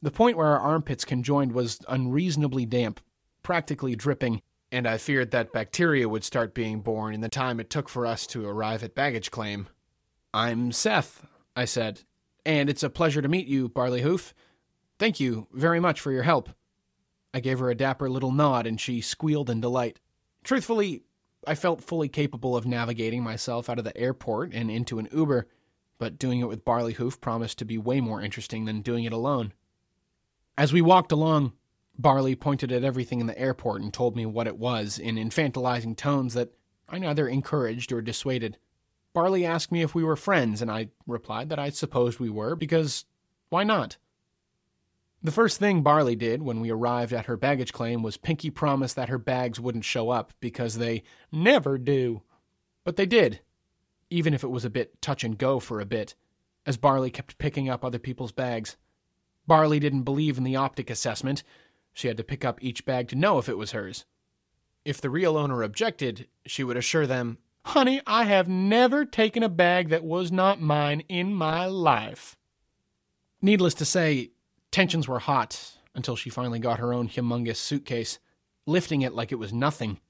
The 0.00 0.12
point 0.12 0.36
where 0.36 0.46
our 0.46 0.60
armpits 0.60 1.04
conjoined 1.04 1.50
was 1.50 1.80
unreasonably 1.88 2.64
damp, 2.64 3.00
practically 3.42 3.96
dripping, 3.96 4.40
and 4.74 4.88
I 4.88 4.98
feared 4.98 5.30
that 5.30 5.52
bacteria 5.52 6.08
would 6.08 6.24
start 6.24 6.52
being 6.52 6.80
born 6.80 7.14
in 7.14 7.20
the 7.20 7.28
time 7.28 7.60
it 7.60 7.70
took 7.70 7.88
for 7.88 8.04
us 8.04 8.26
to 8.26 8.44
arrive 8.44 8.82
at 8.82 8.96
baggage 8.96 9.30
claim. 9.30 9.68
I'm 10.34 10.72
Seth, 10.72 11.24
I 11.54 11.64
said, 11.64 12.02
and 12.44 12.68
it's 12.68 12.82
a 12.82 12.90
pleasure 12.90 13.22
to 13.22 13.28
meet 13.28 13.46
you, 13.46 13.68
Barley 13.68 14.02
Hoof. 14.02 14.34
Thank 14.98 15.20
you 15.20 15.46
very 15.52 15.78
much 15.78 16.00
for 16.00 16.10
your 16.10 16.24
help. 16.24 16.50
I 17.32 17.38
gave 17.38 17.60
her 17.60 17.70
a 17.70 17.76
dapper 17.76 18.10
little 18.10 18.32
nod, 18.32 18.66
and 18.66 18.80
she 18.80 19.00
squealed 19.00 19.48
in 19.48 19.60
delight. 19.60 20.00
Truthfully, 20.42 21.04
I 21.46 21.54
felt 21.54 21.84
fully 21.84 22.08
capable 22.08 22.56
of 22.56 22.66
navigating 22.66 23.22
myself 23.22 23.70
out 23.70 23.78
of 23.78 23.84
the 23.84 23.96
airport 23.96 24.52
and 24.52 24.72
into 24.72 24.98
an 24.98 25.06
Uber, 25.12 25.46
but 25.98 26.18
doing 26.18 26.40
it 26.40 26.48
with 26.48 26.64
Barley 26.64 26.94
Hoof 26.94 27.20
promised 27.20 27.58
to 27.58 27.64
be 27.64 27.78
way 27.78 28.00
more 28.00 28.20
interesting 28.20 28.64
than 28.64 28.82
doing 28.82 29.04
it 29.04 29.12
alone. 29.12 29.52
As 30.58 30.72
we 30.72 30.82
walked 30.82 31.12
along, 31.12 31.52
Barley 31.96 32.34
pointed 32.34 32.72
at 32.72 32.84
everything 32.84 33.20
in 33.20 33.26
the 33.26 33.38
airport 33.38 33.82
and 33.82 33.92
told 33.92 34.16
me 34.16 34.26
what 34.26 34.46
it 34.46 34.58
was 34.58 34.98
in 34.98 35.16
infantilizing 35.16 35.96
tones 35.96 36.34
that 36.34 36.52
I 36.88 36.98
neither 36.98 37.28
encouraged 37.28 37.92
or 37.92 38.02
dissuaded. 38.02 38.58
Barley 39.12 39.46
asked 39.46 39.70
me 39.70 39.82
if 39.82 39.94
we 39.94 40.02
were 40.02 40.16
friends, 40.16 40.60
and 40.60 40.70
I 40.70 40.88
replied 41.06 41.48
that 41.50 41.58
I 41.58 41.70
supposed 41.70 42.18
we 42.18 42.30
were, 42.30 42.56
because 42.56 43.04
why 43.48 43.62
not? 43.62 43.96
The 45.22 45.30
first 45.30 45.58
thing 45.58 45.82
Barley 45.82 46.16
did 46.16 46.42
when 46.42 46.60
we 46.60 46.70
arrived 46.70 47.12
at 47.12 47.26
her 47.26 47.36
baggage 47.36 47.72
claim 47.72 48.02
was 48.02 48.16
Pinky 48.16 48.50
promise 48.50 48.92
that 48.94 49.08
her 49.08 49.16
bags 49.16 49.60
wouldn't 49.60 49.84
show 49.84 50.10
up 50.10 50.34
because 50.40 50.76
they 50.76 51.04
never 51.32 51.78
do. 51.78 52.22
But 52.84 52.96
they 52.96 53.06
did, 53.06 53.40
even 54.10 54.34
if 54.34 54.44
it 54.44 54.50
was 54.50 54.64
a 54.64 54.70
bit 54.70 55.00
touch 55.00 55.24
and 55.24 55.38
go 55.38 55.60
for 55.60 55.80
a 55.80 55.86
bit, 55.86 56.14
as 56.66 56.76
Barley 56.76 57.10
kept 57.10 57.38
picking 57.38 57.68
up 57.68 57.84
other 57.84 57.98
people's 57.98 58.32
bags. 58.32 58.76
Barley 59.46 59.78
didn't 59.78 60.02
believe 60.02 60.36
in 60.36 60.44
the 60.44 60.56
optic 60.56 60.90
assessment. 60.90 61.42
She 61.94 62.08
had 62.08 62.16
to 62.18 62.24
pick 62.24 62.44
up 62.44 62.62
each 62.62 62.84
bag 62.84 63.08
to 63.08 63.16
know 63.16 63.38
if 63.38 63.48
it 63.48 63.56
was 63.56 63.70
hers. 63.70 64.04
If 64.84 65.00
the 65.00 65.08
real 65.08 65.36
owner 65.36 65.62
objected, 65.62 66.26
she 66.44 66.62
would 66.62 66.76
assure 66.76 67.06
them, 67.06 67.38
Honey, 67.64 68.02
I 68.06 68.24
have 68.24 68.46
never 68.46 69.06
taken 69.06 69.42
a 69.42 69.48
bag 69.48 69.88
that 69.88 70.04
was 70.04 70.30
not 70.30 70.60
mine 70.60 71.00
in 71.08 71.32
my 71.32 71.64
life. 71.64 72.36
Needless 73.40 73.74
to 73.74 73.86
say, 73.86 74.32
tensions 74.70 75.08
were 75.08 75.20
hot 75.20 75.78
until 75.94 76.16
she 76.16 76.28
finally 76.28 76.58
got 76.58 76.78
her 76.78 76.92
own 76.92 77.08
humongous 77.08 77.56
suitcase, 77.56 78.18
lifting 78.66 79.00
it 79.00 79.14
like 79.14 79.32
it 79.32 79.38
was 79.38 79.52
nothing 79.52 80.00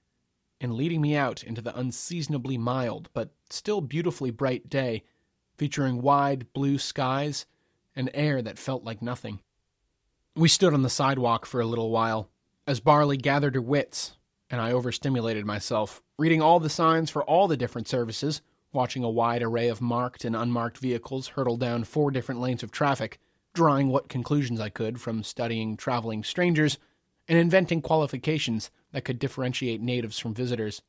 and 0.60 0.74
leading 0.74 1.00
me 1.00 1.14
out 1.14 1.44
into 1.44 1.60
the 1.60 1.78
unseasonably 1.78 2.56
mild 2.56 3.10
but 3.12 3.34
still 3.50 3.80
beautifully 3.80 4.30
bright 4.30 4.68
day, 4.68 5.02
featuring 5.56 6.00
wide 6.00 6.52
blue 6.52 6.78
skies 6.78 7.46
and 7.94 8.10
air 8.14 8.42
that 8.42 8.58
felt 8.58 8.82
like 8.82 9.02
nothing. 9.02 9.40
We 10.36 10.48
stood 10.48 10.74
on 10.74 10.82
the 10.82 10.90
sidewalk 10.90 11.46
for 11.46 11.60
a 11.60 11.66
little 11.66 11.90
while 11.90 12.28
as 12.66 12.80
Barley 12.80 13.16
gathered 13.16 13.54
her 13.54 13.62
wits, 13.62 14.16
and 14.50 14.60
I 14.60 14.72
overstimulated 14.72 15.46
myself, 15.46 16.02
reading 16.18 16.42
all 16.42 16.58
the 16.58 16.68
signs 16.68 17.08
for 17.08 17.22
all 17.22 17.46
the 17.46 17.56
different 17.56 17.86
services, 17.86 18.42
watching 18.72 19.04
a 19.04 19.10
wide 19.10 19.44
array 19.44 19.68
of 19.68 19.80
marked 19.80 20.24
and 20.24 20.34
unmarked 20.34 20.78
vehicles 20.78 21.28
hurtle 21.28 21.56
down 21.56 21.84
four 21.84 22.10
different 22.10 22.40
lanes 22.40 22.64
of 22.64 22.72
traffic, 22.72 23.20
drawing 23.52 23.90
what 23.90 24.08
conclusions 24.08 24.58
I 24.58 24.70
could 24.70 25.00
from 25.00 25.22
studying 25.22 25.76
traveling 25.76 26.24
strangers 26.24 26.78
and 27.28 27.38
inventing 27.38 27.80
qualifications 27.80 28.72
that 28.90 29.04
could 29.04 29.20
differentiate 29.20 29.80
natives 29.80 30.18
from 30.18 30.34
visitors. 30.34 30.82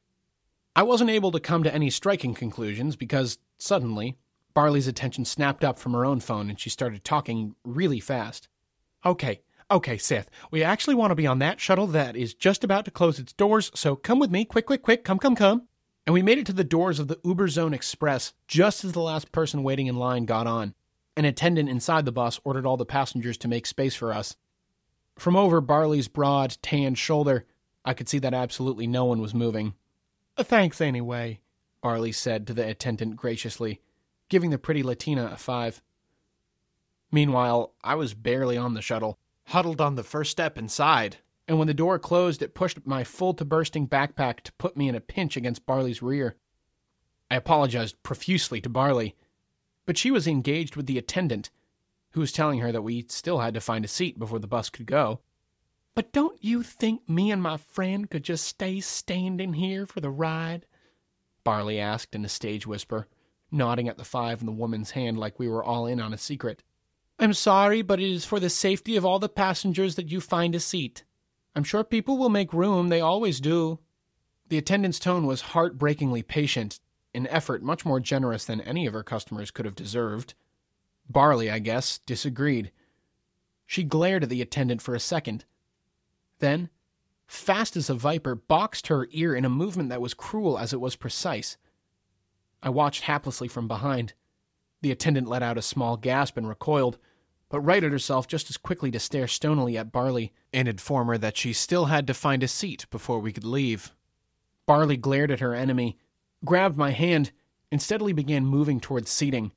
I 0.76 0.82
wasn't 0.82 1.12
able 1.12 1.32
to 1.32 1.40
come 1.40 1.62
to 1.62 1.74
any 1.74 1.92
striking 1.92 2.34
conclusions 2.34 2.96
because, 2.96 3.38
suddenly, 3.60 4.18
Barley's 4.56 4.88
attention 4.88 5.24
snapped 5.24 5.64
up 5.64 5.78
from 5.78 5.94
her 5.94 6.04
own 6.04 6.20
phone 6.20 6.50
and 6.50 6.60
she 6.60 6.72
started 6.72 7.04
talking 7.04 7.56
really 7.64 8.00
fast. 8.00 8.48
Okay, 9.06 9.42
okay, 9.70 9.98
Seth, 9.98 10.30
we 10.50 10.64
actually 10.64 10.96
want 10.96 11.12
to 11.12 11.16
be 11.16 11.28
on 11.28 11.40
that 11.40 11.60
shuttle 11.60 11.88
that 11.88 12.16
is 12.16 12.34
just 12.34 12.64
about 12.64 12.86
to 12.86 12.92
close 12.92 13.20
its 13.20 13.34
doors, 13.34 13.72
so 13.76 13.96
come 13.96 14.18
with 14.18 14.32
me, 14.32 14.46
quick, 14.46 14.66
quick, 14.66 14.82
quick, 14.82 15.04
come, 15.04 15.20
come, 15.20 15.36
come. 15.36 15.68
And 16.08 16.14
we 16.14 16.22
made 16.22 16.38
it 16.38 16.46
to 16.48 16.54
the 16.54 16.64
doors 16.64 17.00
of 17.00 17.08
the 17.08 17.20
Uber 17.24 17.48
Zone 17.48 17.74
Express 17.74 18.34
just 18.48 18.84
as 18.84 18.94
the 18.94 19.02
last 19.02 19.32
person 19.32 19.64
waiting 19.64 19.88
in 19.88 19.96
line 19.96 20.26
got 20.26 20.48
on. 20.48 20.74
An 21.18 21.26
attendant 21.26 21.70
inside 21.70 22.06
the 22.06 22.12
bus 22.12 22.40
ordered 22.44 22.66
all 22.66 22.78
the 22.78 22.86
passengers 22.86 23.38
to 23.38 23.48
make 23.48 23.66
space 23.66 23.96
for 23.96 24.12
us. 24.12 24.36
From 25.18 25.36
over 25.36 25.62
Barley's 25.62 26.08
broad, 26.08 26.58
tanned 26.62 26.98
shoulder, 26.98 27.46
I 27.86 27.94
could 27.94 28.10
see 28.10 28.20
that 28.20 28.34
absolutely 28.34 28.88
no 28.88 29.06
one 29.06 29.22
was 29.22 29.34
moving. 29.34 29.76
Uh, 30.38 30.44
thanks 30.44 30.82
anyway, 30.82 31.40
Barley 31.82 32.12
said 32.12 32.48
to 32.48 32.54
the 32.54 32.68
attendant 32.68 33.16
graciously, 33.16 33.82
giving 34.30 34.50
the 34.50 34.58
pretty 34.58 34.84
Latina 34.84 35.30
a 35.32 35.38
five. 35.38 35.82
Meanwhile, 37.16 37.74
I 37.82 37.96
was 37.96 38.14
barely 38.14 38.58
on 38.58 38.74
the 38.74 38.82
shuttle, 38.82 39.18
huddled 39.46 39.80
on 39.80 39.96
the 39.96 40.04
first 40.04 40.32
step 40.32 40.58
inside, 40.58 41.20
and 41.48 41.58
when 41.58 41.68
the 41.70 41.74
door 41.74 41.98
closed, 41.98 42.42
it 42.42 42.54
pushed 42.54 42.86
my 42.86 43.06
full 43.06 43.34
to 43.36 43.46
bursting 43.46 43.88
backpack 43.88 44.42
to 44.42 44.52
put 44.58 44.76
me 44.76 44.90
in 44.90 44.96
a 44.96 45.00
pinch 45.00 45.38
against 45.38 45.66
Barley's 45.66 46.02
rear. 46.02 46.36
I 47.32 47.38
apologized 47.38 48.04
profusely 48.04 48.60
to 48.60 48.68
Barley, 48.68 49.16
but 49.86 49.98
she 49.98 50.12
was 50.12 50.28
engaged 50.28 50.76
with 50.76 50.88
the 50.88 50.98
attendant, 50.98 51.52
who 52.12 52.20
was 52.20 52.34
telling 52.34 52.60
her 52.60 52.74
that 52.74 52.82
we 52.82 53.06
still 53.08 53.40
had 53.40 53.54
to 53.54 53.62
find 53.62 53.86
a 53.86 53.88
seat 53.88 54.20
before 54.20 54.40
the 54.40 54.46
bus 54.46 54.70
could 54.70 54.86
go. 54.86 55.22
But 55.94 56.12
don't 56.12 56.44
you 56.44 56.64
think 56.64 57.08
me 57.08 57.32
and 57.32 57.42
my 57.42 57.56
friend 57.56 58.12
could 58.12 58.24
just 58.24 58.44
stay 58.46 58.82
standing 58.82 59.54
here 59.54 59.86
for 59.86 60.02
the 60.02 60.10
ride? 60.10 60.66
Barley 61.46 61.80
asked 61.80 62.14
in 62.14 62.26
a 62.26 62.28
stage 62.28 62.68
whisper, 62.68 63.08
nodding 63.50 63.88
at 63.88 63.98
the 63.98 64.04
five 64.04 64.42
in 64.42 64.48
the 64.48 64.52
woman's 64.52 64.92
hand 64.92 65.18
like 65.18 65.40
we 65.40 65.48
were 65.48 65.64
all 65.64 65.86
in 65.86 66.02
on 66.02 66.14
a 66.14 66.18
secret. 66.18 66.62
I'm 67.18 67.34
sorry, 67.34 67.82
but 67.82 68.00
it 68.00 68.12
is 68.12 68.26
for 68.26 68.40
the 68.40 68.50
safety 68.50 68.98
of 68.98 69.06
all 69.06 69.20
the 69.20 69.30
passengers 69.30 69.96
that 69.96 70.12
you 70.12 70.20
find 70.20 70.54
a 70.54 70.60
seat. 70.60 71.04
I'm 71.56 71.64
sure 71.64 71.84
people 71.84 72.18
will 72.18 72.30
make 72.30 72.54
room, 72.54 72.90
they 72.90 73.00
always 73.00 73.40
do. 73.40 73.80
The 74.50 74.58
attendant's 74.58 75.00
tone 75.00 75.26
was 75.26 75.42
heartbreakingly 75.42 76.24
patient, 76.24 76.80
an 77.14 77.28
effort 77.28 77.64
much 77.64 77.86
more 77.86 78.02
generous 78.02 78.46
than 78.46 78.60
any 78.62 78.86
of 78.86 78.94
her 78.94 79.04
customers 79.04 79.50
could 79.50 79.66
have 79.66 79.76
deserved. 79.76 80.34
Barley, 81.10 81.50
I 81.50 81.60
guess, 81.60 82.00
disagreed. 82.00 82.72
She 83.66 83.84
glared 83.84 84.24
at 84.24 84.30
the 84.30 84.42
attendant 84.42 84.82
for 84.82 84.94
a 84.94 85.00
second. 85.00 85.46
Then, 86.40 86.70
fast 87.26 87.78
as 87.78 87.90
a 87.90 87.96
viper, 87.96 88.36
boxed 88.36 88.88
her 88.88 89.08
ear 89.12 89.34
in 89.34 89.46
a 89.46 89.50
movement 89.50 89.90
that 89.90 90.02
was 90.02 90.14
cruel 90.14 90.60
as 90.60 90.74
it 90.74 90.82
was 90.82 90.96
precise. 90.96 91.58
I 92.62 92.70
watched 92.70 93.04
haplessly 93.04 93.50
from 93.50 93.68
behind. 93.68 94.14
The 94.86 94.92
attendant 94.92 95.28
let 95.28 95.42
out 95.42 95.58
a 95.58 95.64
small 95.64 95.98
gasp 95.98 96.38
and 96.38 96.48
recoiled, 96.48 97.00
but 97.50 97.60
righted 97.62 97.92
herself 97.92 98.28
just 98.28 98.52
as 98.52 98.58
quickly 98.58 98.92
to 98.92 99.00
stare 99.00 99.28
stonily 99.28 99.80
at 99.80 99.92
Barley 99.92 100.32
and 100.54 100.68
inform 100.68 101.08
her 101.08 101.18
that 101.18 101.38
she 101.38 101.54
still 101.54 101.86
had 101.86 102.06
to 102.06 102.14
find 102.14 102.44
a 102.44 102.48
seat 102.48 102.86
before 102.92 103.18
we 103.18 103.34
could 103.34 103.46
leave. 103.46 103.96
Barley 104.68 104.96
glared 104.96 105.32
at 105.32 105.40
her 105.40 105.56
enemy, 105.56 105.98
grabbed 106.46 106.78
my 106.78 106.92
hand, 106.92 107.32
and 107.72 107.82
steadily 107.82 108.14
began 108.14 108.46
moving 108.46 108.80
towards 108.80 109.10
seating. 109.10 109.54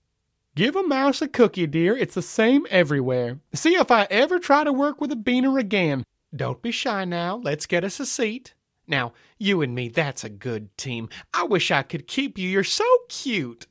Give 0.55 0.75
a 0.75 0.83
mouse 0.83 1.21
a 1.21 1.29
cookie, 1.29 1.67
dear. 1.67 1.95
It's 1.95 2.15
the 2.15 2.23
same 2.23 2.67
everywhere. 2.71 3.39
See 3.53 3.75
if 3.75 3.91
I 3.91 4.07
ever 4.09 4.39
try 4.39 4.65
to 4.65 4.73
work 4.73 4.99
with 4.99 5.13
a 5.13 5.15
beaner 5.15 5.61
again. 5.61 6.05
Don't 6.35 6.63
be 6.63 6.71
shy 6.71 7.05
now. 7.05 7.37
Let's 7.37 7.67
get 7.67 7.85
us 7.85 8.01
a 8.01 8.07
seat. 8.07 8.55
Now, 8.87 9.13
you 9.37 9.61
and 9.61 9.75
me, 9.75 9.91
that's 9.91 10.25
a 10.25 10.31
good 10.31 10.75
team. 10.79 11.11
I 11.35 11.43
wish 11.43 11.71
I 11.71 11.83
could 11.83 12.07
keep 12.07 12.39
you. 12.39 12.49
You're 12.49 12.65
so 12.65 12.87
cute. 13.11 13.67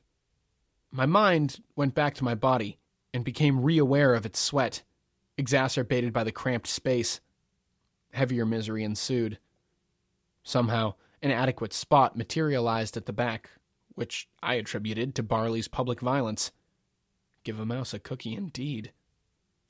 My 0.90 1.06
mind 1.06 1.60
went 1.76 1.94
back 1.94 2.14
to 2.14 2.24
my 2.24 2.34
body 2.34 2.78
and 3.12 3.24
became 3.24 3.60
reaware 3.60 4.16
of 4.16 4.24
its 4.24 4.38
sweat, 4.38 4.82
exacerbated 5.36 6.12
by 6.12 6.24
the 6.24 6.32
cramped 6.32 6.66
space. 6.66 7.20
Heavier 8.12 8.46
misery 8.46 8.84
ensued. 8.84 9.38
Somehow, 10.42 10.94
an 11.20 11.30
adequate 11.30 11.72
spot 11.72 12.16
materialized 12.16 12.96
at 12.96 13.06
the 13.06 13.12
back, 13.12 13.50
which 13.94 14.28
I 14.42 14.54
attributed 14.54 15.14
to 15.14 15.22
Barley's 15.22 15.68
public 15.68 16.00
violence. 16.00 16.52
Give 17.44 17.60
a 17.60 17.66
mouse 17.66 17.92
a 17.92 17.98
cookie, 17.98 18.34
indeed. 18.34 18.92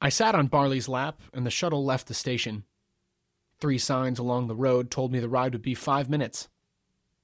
I 0.00 0.10
sat 0.10 0.34
on 0.34 0.46
Barley's 0.46 0.88
lap, 0.88 1.20
and 1.32 1.44
the 1.44 1.50
shuttle 1.50 1.84
left 1.84 2.06
the 2.06 2.14
station. 2.14 2.64
Three 3.58 3.78
signs 3.78 4.20
along 4.20 4.46
the 4.46 4.54
road 4.54 4.90
told 4.90 5.10
me 5.10 5.18
the 5.18 5.28
ride 5.28 5.52
would 5.52 5.62
be 5.62 5.74
five 5.74 6.08
minutes. 6.08 6.48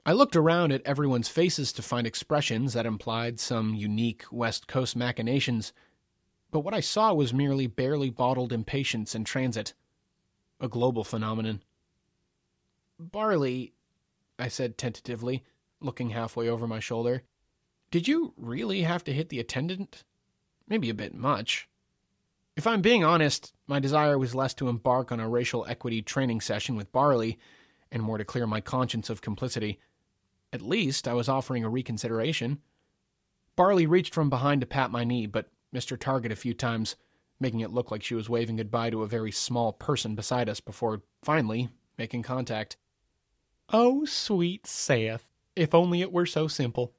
I 0.07 0.13
looked 0.13 0.37
around 0.37 0.71
at 0.71 0.83
everyone's 0.85 1.29
faces 1.29 1.73
to 1.73 1.83
find 1.83 2.07
expressions 2.07 2.75
that 2.75 2.85
implied 2.85 3.41
some 3.41 3.75
unique 3.75 4.25
West 4.31 4.67
Coast 4.67 4.95
machinations, 4.95 5.73
but 6.51 6.61
what 6.61 6.75
I 6.75 6.81
saw 6.81 7.15
was 7.15 7.33
merely 7.33 7.67
barely 7.67 8.11
bottled 8.11 8.53
impatience 8.53 9.15
in 9.15 9.25
transit. 9.25 9.73
A 10.61 10.69
global 10.69 11.05
phenomenon. 11.05 11.63
Barley, 12.99 13.73
I 14.39 14.49
said 14.49 14.77
tentatively, 14.77 15.43
looking 15.81 16.11
halfway 16.11 16.51
over 16.51 16.67
my 16.67 16.81
shoulder, 16.81 17.23
did 17.91 18.07
you 18.07 18.35
really 18.37 18.83
have 18.83 19.05
to 19.05 19.13
hit 19.13 19.31
the 19.31 19.41
attendant? 19.41 20.05
Maybe 20.69 20.91
a 20.91 20.95
bit 20.95 21.15
much. 21.15 21.67
If 22.57 22.67
I'm 22.67 22.83
being 22.83 23.05
honest, 23.05 23.55
my 23.67 23.81
desire 23.81 24.19
was 24.19 24.35
less 24.35 24.53
to 24.55 24.69
embark 24.69 25.11
on 25.11 25.19
a 25.19 25.29
racial 25.29 25.65
equity 25.67 26.03
training 26.03 26.43
session 26.43 26.77
with 26.77 26.93
Barley 26.93 27.39
and 27.91 28.03
more 28.03 28.19
to 28.19 28.25
clear 28.25 28.47
my 28.47 28.61
conscience 28.61 29.09
of 29.09 29.23
complicity. 29.23 29.81
At 30.55 30.63
least 30.63 31.09
I 31.09 31.15
was 31.15 31.29
offering 31.29 31.65
a 31.65 31.69
reconsideration. 31.69 32.61
Barley 33.57 33.87
reached 33.87 34.15
from 34.15 34.31
behind 34.31 34.61
to 34.61 34.69
pat 34.69 34.93
my 34.93 35.03
knee, 35.03 35.27
but 35.27 35.51
missed 35.73 35.91
her 35.91 35.97
target 35.97 36.31
a 36.31 36.37
few 36.37 36.55
times, 36.55 36.95
making 37.41 37.59
it 37.59 37.73
look 37.73 37.91
like 37.91 38.05
she 38.05 38.15
was 38.15 38.29
waving 38.29 38.55
goodbye 38.55 38.91
to 38.91 39.03
a 39.03 39.09
very 39.09 39.33
small 39.33 39.73
person 39.73 40.15
beside 40.15 40.49
us 40.49 40.61
before 40.61 41.03
finally 41.25 41.71
making 41.99 42.23
contact. 42.23 42.77
Oh, 43.71 44.05
sweet 44.05 44.65
Seth, 44.65 45.29
if 45.57 45.75
only 45.75 46.03
it 46.03 46.13
were 46.13 46.25
so 46.25 46.47
simple. 46.47 46.95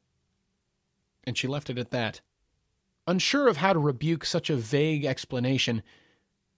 And 1.24 1.38
she 1.38 1.48
left 1.48 1.70
it 1.70 1.78
at 1.78 1.92
that. 1.92 2.20
Unsure 3.08 3.48
of 3.48 3.58
how 3.58 3.72
to 3.72 3.80
rebuke 3.80 4.26
such 4.26 4.50
a 4.50 4.58
vague 4.58 5.06
explanation, 5.06 5.82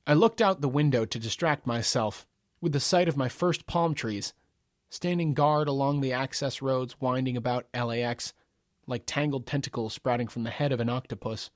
I 0.07 0.15
looked 0.15 0.41
out 0.41 0.61
the 0.61 0.67
window 0.67 1.05
to 1.05 1.19
distract 1.19 1.67
myself 1.67 2.25
with 2.59 2.71
the 2.73 2.79
sight 2.79 3.07
of 3.07 3.15
my 3.15 3.29
first 3.29 3.67
palm 3.67 3.93
trees, 3.93 4.33
standing 4.89 5.33
guard 5.33 5.67
along 5.67 6.01
the 6.01 6.13
access 6.13 6.61
roads 6.61 6.99
winding 6.99 7.37
about 7.37 7.67
LAX, 7.73 8.33
like 8.85 9.03
tangled 9.05 9.45
tentacles 9.45 9.93
sprouting 9.93 10.27
from 10.27 10.43
the 10.43 10.49
head 10.49 10.71
of 10.71 10.79
an 10.79 10.89
octopus. 10.89 11.49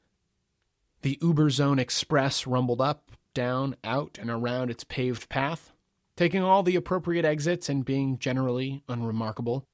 The 1.02 1.18
Uberzone 1.22 1.80
Express 1.80 2.46
rumbled 2.46 2.82
up, 2.82 3.12
down, 3.34 3.76
out, 3.84 4.18
and 4.22 4.30
around 4.30 4.70
its 4.70 4.84
paved 4.84 5.30
path, 5.30 5.72
taking 6.16 6.44
all 6.44 6.62
the 6.62 6.76
appropriate 6.76 7.26
exits 7.26 7.70
and 7.70 7.86
being 7.86 8.20
generally 8.20 8.84
unremarkable. 8.88 9.66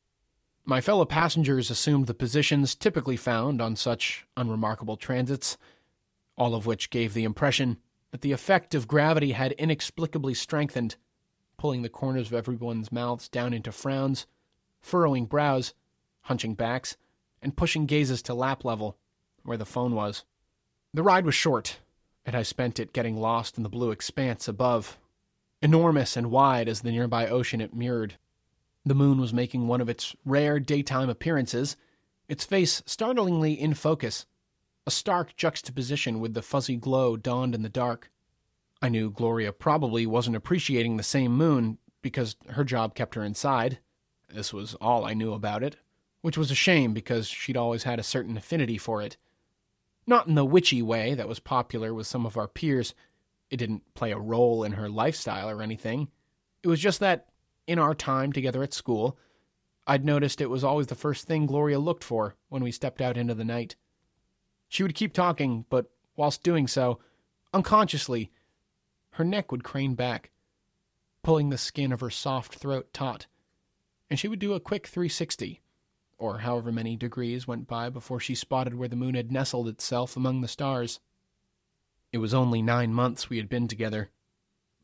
My 0.64 0.82
fellow 0.82 1.06
passengers 1.06 1.72
assumed 1.72 2.08
the 2.08 2.14
positions 2.14 2.76
typically 2.76 3.18
found 3.18 3.62
on 3.62 3.76
such 3.76 4.26
unremarkable 4.36 4.98
transits, 4.98 5.58
all 6.38 6.54
of 6.54 6.66
which 6.66 6.90
gave 6.90 7.14
the 7.14 7.24
impression 7.24 7.78
that 8.12 8.22
the 8.22 8.32
effect 8.32 8.76
of 8.76 8.88
gravity 8.88 9.32
had 9.32 9.54
inexplicably 9.54 10.34
strengthened, 10.34 10.96
pulling 11.58 11.82
the 11.82 11.90
corners 11.90 12.28
of 12.28 12.34
everyone's 12.34 12.92
mouths 12.92 13.28
down 13.28 13.54
into 13.54 13.72
frowns, 13.72 14.26
furrowing 14.80 15.26
brows, 15.26 15.74
hunching 16.22 16.54
backs, 16.54 16.98
and 17.42 17.58
pushing 17.58 17.86
gazes 17.86 18.22
to 18.22 18.34
lap 18.34 18.64
level, 18.64 18.98
where 19.44 19.58
the 19.58 19.66
phone 19.66 19.96
was. 19.96 20.24
The 20.94 21.04
ride 21.04 21.26
was 21.26 21.36
short, 21.36 21.80
and 22.26 22.36
I 22.36 22.44
spent 22.44 22.80
it 22.80 22.94
getting 22.94 23.18
lost 23.18 23.58
in 23.58 23.64
the 23.64 23.70
blue 23.70 23.92
expanse 23.92 24.48
above, 24.48 24.98
enormous 25.62 26.16
and 26.16 26.32
wide 26.32 26.68
as 26.68 26.82
the 26.82 26.92
nearby 26.92 27.28
ocean 27.28 27.62
it 27.62 27.74
mirrored. 27.74 28.18
The 28.86 28.96
moon 28.96 29.20
was 29.20 29.34
making 29.34 29.68
one 29.68 29.82
of 29.82 29.90
its 29.90 30.16
rare 30.26 30.60
daytime 30.60 31.10
appearances, 31.10 31.76
its 32.30 32.46
face 32.46 32.84
startlingly 32.86 33.54
in 33.54 33.74
focus, 33.74 34.26
a 34.86 34.92
stark 34.92 35.36
juxtaposition 35.36 36.20
with 36.20 36.34
the 36.34 36.42
fuzzy 36.42 36.78
glow 36.78 37.18
dawned 37.18 37.56
in 37.56 37.62
the 37.62 37.70
dark. 37.70 38.10
I 38.82 38.90
knew 38.90 39.10
Gloria 39.10 39.52
probably 39.52 40.06
wasn't 40.06 40.36
appreciating 40.36 40.98
the 40.98 41.04
same 41.04 41.32
moon 41.32 41.78
because 42.02 42.36
her 42.50 42.64
job 42.64 42.96
kept 42.96 43.16
her 43.16 43.24
inside. 43.24 43.80
This 44.30 44.54
was 44.54 44.76
all 44.76 45.06
I 45.06 45.14
knew 45.14 45.34
about 45.34 45.64
it, 45.64 45.78
which 46.22 46.38
was 46.38 46.52
a 46.52 46.56
shame 46.56 46.94
because 46.94 47.28
she'd 47.28 47.58
always 47.58 47.84
had 47.84 48.00
a 48.00 48.04
certain 48.04 48.38
affinity 48.38 48.78
for 48.78 49.02
it. 49.02 49.18
Not 50.06 50.28
in 50.28 50.36
the 50.36 50.46
witchy 50.46 50.82
way 50.82 51.14
that 51.16 51.28
was 51.28 51.40
popular 51.40 51.94
with 51.94 52.08
some 52.08 52.26
of 52.26 52.38
our 52.38 52.48
peers. 52.48 52.94
It 53.50 53.58
didn't 53.58 53.94
play 53.94 54.12
a 54.12 54.20
role 54.20 54.64
in 54.64 54.74
her 54.74 54.90
lifestyle 54.90 55.50
or 55.50 55.62
anything. 55.62 56.10
It 56.64 56.68
was 56.68 56.80
just 56.80 57.00
that 57.00 57.28
in 57.66 57.80
our 57.80 57.96
time 57.96 58.32
together 58.32 58.64
at 58.64 58.74
school, 58.74 59.18
I'd 59.86 60.06
noticed 60.06 60.42
it 60.42 60.50
was 60.50 60.64
always 60.64 60.88
the 60.88 60.96
first 60.96 61.28
thing 61.28 61.46
Gloria 61.46 61.80
looked 61.80 62.04
for 62.04 62.36
when 62.50 62.64
we 62.64 62.72
stepped 62.72 63.02
out 63.02 63.18
into 63.18 63.34
the 63.34 63.46
night. 63.46 63.76
She 64.68 64.84
would 64.84 64.96
keep 64.96 65.14
talking, 65.14 65.66
but 65.70 65.90
whilst 66.16 66.44
doing 66.44 66.68
so, 66.68 67.00
unconsciously, 67.54 68.32
her 69.18 69.26
neck 69.26 69.52
would 69.52 69.64
crane 69.64 69.96
back, 69.96 70.30
pulling 71.24 71.50
the 71.50 71.58
skin 71.58 71.92
of 71.92 72.02
her 72.02 72.10
soft 72.10 72.54
throat 72.54 72.94
taut, 72.94 73.26
and 74.12 74.20
she 74.20 74.28
would 74.28 74.38
do 74.38 74.54
a 74.54 74.60
quick 74.60 74.86
360, 74.86 75.60
or 76.20 76.40
however 76.40 76.72
many 76.72 76.96
degrees 76.96 77.48
went 77.48 77.68
by 77.68 77.90
before 77.90 78.20
she 78.20 78.36
spotted 78.36 78.76
where 78.76 78.88
the 78.88 78.96
moon 78.96 79.16
had 79.16 79.32
nestled 79.32 79.68
itself 79.68 80.16
among 80.16 80.42
the 80.42 80.48
stars. 80.48 81.00
It 82.12 82.20
was 82.20 82.32
only 82.32 82.62
nine 82.62 82.94
months 82.94 83.28
we 83.28 83.38
had 83.38 83.50
been 83.50 83.68
together, 83.68 84.12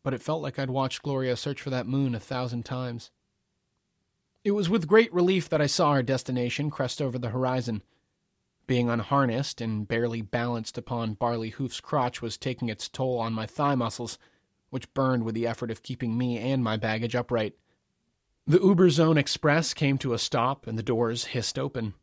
but 0.01 0.15
it 0.15 0.21
felt 0.21 0.41
like 0.41 0.57
I'd 0.57 0.71
watched 0.71 1.03
Gloria 1.03 1.35
search 1.35 1.61
for 1.61 1.69
that 1.69 1.85
moon 1.85 2.15
a 2.15 2.19
thousand 2.19 2.65
times. 2.65 3.11
It 4.43 4.51
was 4.51 4.67
with 4.67 4.87
great 4.87 5.13
relief 5.13 5.47
that 5.49 5.61
I 5.61 5.67
saw 5.67 5.89
our 5.89 6.01
destination 6.01 6.71
crest 6.71 7.03
over 7.03 7.19
the 7.19 7.29
horizon. 7.29 7.83
Being 8.65 8.89
unharnessed 8.89 9.59
and 9.59 9.87
barely 9.87 10.21
balanced 10.21 10.77
upon 10.77 11.15
Barley 11.15 11.49
Hoof's 11.49 11.81
crotch 11.81 12.21
was 12.21 12.37
taking 12.37 12.69
its 12.69 12.87
toll 12.87 13.19
on 13.19 13.33
my 13.33 13.45
thigh 13.45 13.75
muscles, 13.75 14.17
which 14.69 14.93
burned 14.93 15.23
with 15.23 15.35
the 15.35 15.47
effort 15.47 15.69
of 15.69 15.83
keeping 15.83 16.17
me 16.17 16.37
and 16.37 16.63
my 16.63 16.77
baggage 16.77 17.15
upright. 17.15 17.55
The 18.47 18.59
Uberzone 18.59 19.17
Express 19.17 19.73
came 19.73 19.97
to 19.99 20.13
a 20.13 20.19
stop 20.19 20.67
and 20.67 20.77
the 20.77 20.83
doors 20.83 21.25
hissed 21.25 21.59
open. 21.59 21.93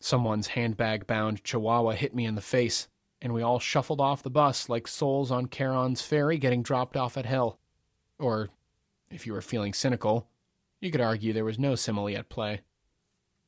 Someone's 0.00 0.48
handbag 0.48 1.06
bound 1.06 1.42
chihuahua 1.44 1.92
hit 1.92 2.14
me 2.14 2.26
in 2.26 2.34
the 2.34 2.40
face 2.42 2.88
and 3.22 3.32
we 3.32 3.42
all 3.42 3.58
shuffled 3.58 4.00
off 4.00 4.22
the 4.22 4.30
bus 4.30 4.68
like 4.68 4.86
souls 4.86 5.30
on 5.30 5.48
Charon's 5.48 6.02
ferry 6.02 6.36
getting 6.36 6.62
dropped 6.62 6.96
off 6.96 7.16
at 7.16 7.24
hell. 7.24 7.58
Or, 8.18 8.50
if 9.10 9.26
you 9.26 9.32
were 9.32 9.40
feeling 9.40 9.72
cynical, 9.72 10.28
you 10.80 10.90
could 10.90 11.00
argue 11.00 11.32
there 11.32 11.44
was 11.44 11.58
no 11.58 11.74
simile 11.74 12.16
at 12.16 12.28
play. 12.28 12.60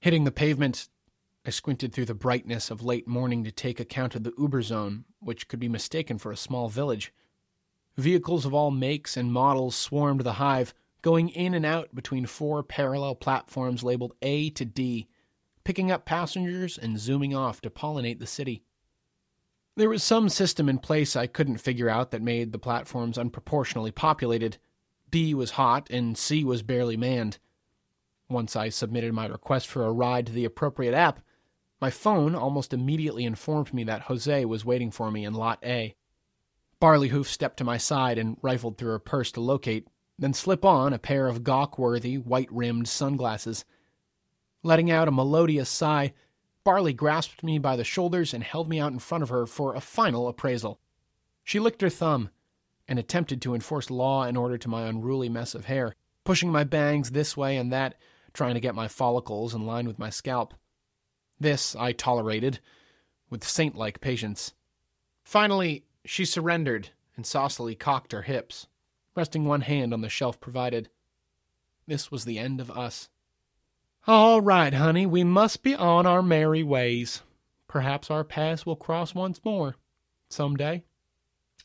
Hitting 0.00 0.24
the 0.24 0.30
pavement, 0.30 0.88
I 1.46 1.50
squinted 1.50 1.92
through 1.92 2.06
the 2.06 2.14
brightness 2.14 2.72
of 2.72 2.82
late 2.82 3.06
morning 3.06 3.44
to 3.44 3.52
take 3.52 3.78
account 3.78 4.16
of 4.16 4.24
the 4.24 4.34
Uber 4.36 4.62
zone, 4.62 5.04
which 5.20 5.46
could 5.46 5.60
be 5.60 5.68
mistaken 5.68 6.18
for 6.18 6.32
a 6.32 6.36
small 6.36 6.68
village. 6.68 7.14
Vehicles 7.96 8.44
of 8.44 8.52
all 8.52 8.72
makes 8.72 9.16
and 9.16 9.32
models 9.32 9.76
swarmed 9.76 10.22
the 10.22 10.34
hive, 10.34 10.74
going 11.02 11.28
in 11.28 11.54
and 11.54 11.64
out 11.64 11.94
between 11.94 12.26
four 12.26 12.64
parallel 12.64 13.14
platforms 13.14 13.84
labeled 13.84 14.14
A 14.22 14.50
to 14.50 14.64
D, 14.64 15.06
picking 15.62 15.88
up 15.88 16.04
passengers 16.04 16.76
and 16.76 16.98
zooming 16.98 17.32
off 17.32 17.60
to 17.60 17.70
pollinate 17.70 18.18
the 18.18 18.26
city. 18.26 18.64
There 19.76 19.88
was 19.88 20.02
some 20.02 20.28
system 20.28 20.68
in 20.68 20.78
place 20.78 21.14
I 21.14 21.28
couldn't 21.28 21.58
figure 21.58 21.88
out 21.88 22.10
that 22.10 22.22
made 22.22 22.50
the 22.50 22.58
platforms 22.58 23.18
unproportionally 23.18 23.94
populated. 23.94 24.58
B 25.12 25.32
was 25.32 25.52
hot 25.52 25.88
and 25.90 26.18
C 26.18 26.42
was 26.42 26.64
barely 26.64 26.96
manned. 26.96 27.38
Once 28.28 28.56
I 28.56 28.68
submitted 28.68 29.12
my 29.12 29.26
request 29.26 29.68
for 29.68 29.86
a 29.86 29.92
ride 29.92 30.26
to 30.26 30.32
the 30.32 30.44
appropriate 30.44 30.92
app, 30.92 31.20
my 31.80 31.90
phone 31.90 32.34
almost 32.34 32.72
immediately 32.72 33.24
informed 33.24 33.72
me 33.74 33.84
that 33.84 34.02
Jose 34.02 34.44
was 34.44 34.64
waiting 34.64 34.90
for 34.90 35.10
me 35.10 35.24
in 35.24 35.34
Lot 35.34 35.58
A. 35.64 35.94
Barleyhoof 36.80 37.26
stepped 37.26 37.58
to 37.58 37.64
my 37.64 37.76
side 37.76 38.18
and 38.18 38.36
rifled 38.42 38.78
through 38.78 38.90
her 38.92 38.98
purse 38.98 39.32
to 39.32 39.40
locate, 39.40 39.88
then 40.18 40.32
slip 40.32 40.64
on 40.64 40.92
a 40.92 40.98
pair 40.98 41.26
of 41.26 41.44
gawk-worthy, 41.44 42.16
white-rimmed 42.16 42.88
sunglasses. 42.88 43.64
Letting 44.62 44.90
out 44.90 45.08
a 45.08 45.12
melodious 45.12 45.68
sigh, 45.68 46.12
Barley 46.64 46.92
grasped 46.92 47.44
me 47.44 47.58
by 47.58 47.76
the 47.76 47.84
shoulders 47.84 48.34
and 48.34 48.42
held 48.42 48.68
me 48.68 48.80
out 48.80 48.92
in 48.92 48.98
front 48.98 49.22
of 49.22 49.28
her 49.28 49.46
for 49.46 49.74
a 49.74 49.80
final 49.80 50.28
appraisal. 50.28 50.80
She 51.44 51.60
licked 51.60 51.82
her 51.82 51.90
thumb 51.90 52.30
and 52.88 52.98
attempted 52.98 53.40
to 53.42 53.54
enforce 53.54 53.90
law 53.90 54.24
and 54.24 54.36
order 54.36 54.58
to 54.58 54.68
my 54.68 54.86
unruly 54.88 55.28
mess 55.28 55.54
of 55.54 55.66
hair, 55.66 55.94
pushing 56.24 56.50
my 56.50 56.64
bangs 56.64 57.10
this 57.10 57.36
way 57.36 57.56
and 57.56 57.72
that, 57.72 57.94
trying 58.32 58.54
to 58.54 58.60
get 58.60 58.74
my 58.74 58.88
follicles 58.88 59.54
in 59.54 59.66
line 59.66 59.86
with 59.86 59.98
my 59.98 60.10
scalp. 60.10 60.54
This 61.38 61.76
I 61.76 61.92
tolerated 61.92 62.60
with 63.28 63.44
saint 63.46 63.76
like 63.76 64.00
patience. 64.00 64.54
Finally, 65.24 65.84
she 66.04 66.24
surrendered 66.24 66.90
and 67.16 67.26
saucily 67.26 67.74
cocked 67.74 68.12
her 68.12 68.22
hips, 68.22 68.68
resting 69.14 69.44
one 69.44 69.62
hand 69.62 69.92
on 69.92 70.00
the 70.00 70.08
shelf 70.08 70.40
provided. 70.40 70.88
This 71.86 72.10
was 72.10 72.24
the 72.24 72.38
end 72.38 72.60
of 72.60 72.70
us. 72.70 73.08
All 74.06 74.40
right, 74.40 74.72
honey, 74.72 75.04
we 75.04 75.24
must 75.24 75.62
be 75.62 75.74
on 75.74 76.06
our 76.06 76.22
merry 76.22 76.62
ways. 76.62 77.22
Perhaps 77.66 78.10
our 78.10 78.22
paths 78.22 78.64
will 78.64 78.76
cross 78.76 79.14
once 79.14 79.40
more, 79.44 79.74
some 80.30 80.56
day. 80.56 80.84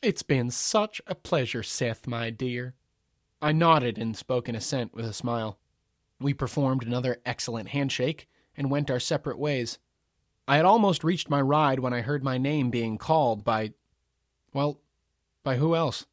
It's 0.02 0.24
been 0.24 0.50
such 0.50 1.00
a 1.06 1.14
pleasure, 1.14 1.62
Seth, 1.62 2.08
my 2.08 2.30
dear. 2.30 2.74
I 3.40 3.52
nodded 3.52 3.98
and 3.98 4.16
spoke 4.16 4.48
in 4.48 4.56
assent 4.56 4.92
with 4.92 5.04
a 5.04 5.12
smile. 5.12 5.58
We 6.20 6.34
performed 6.34 6.82
another 6.82 7.20
excellent 7.24 7.68
handshake 7.68 8.28
and 8.56 8.70
went 8.70 8.90
our 8.90 9.00
separate 9.00 9.38
ways. 9.38 9.78
I 10.46 10.56
had 10.56 10.64
almost 10.64 11.04
reached 11.04 11.30
my 11.30 11.40
ride 11.40 11.80
when 11.80 11.92
I 11.92 12.00
heard 12.00 12.24
my 12.24 12.38
name 12.38 12.70
being 12.70 12.98
called 12.98 13.44
by. 13.44 13.72
well, 14.52 14.80
by 15.42 15.56
who 15.56 15.74
else? 15.74 16.06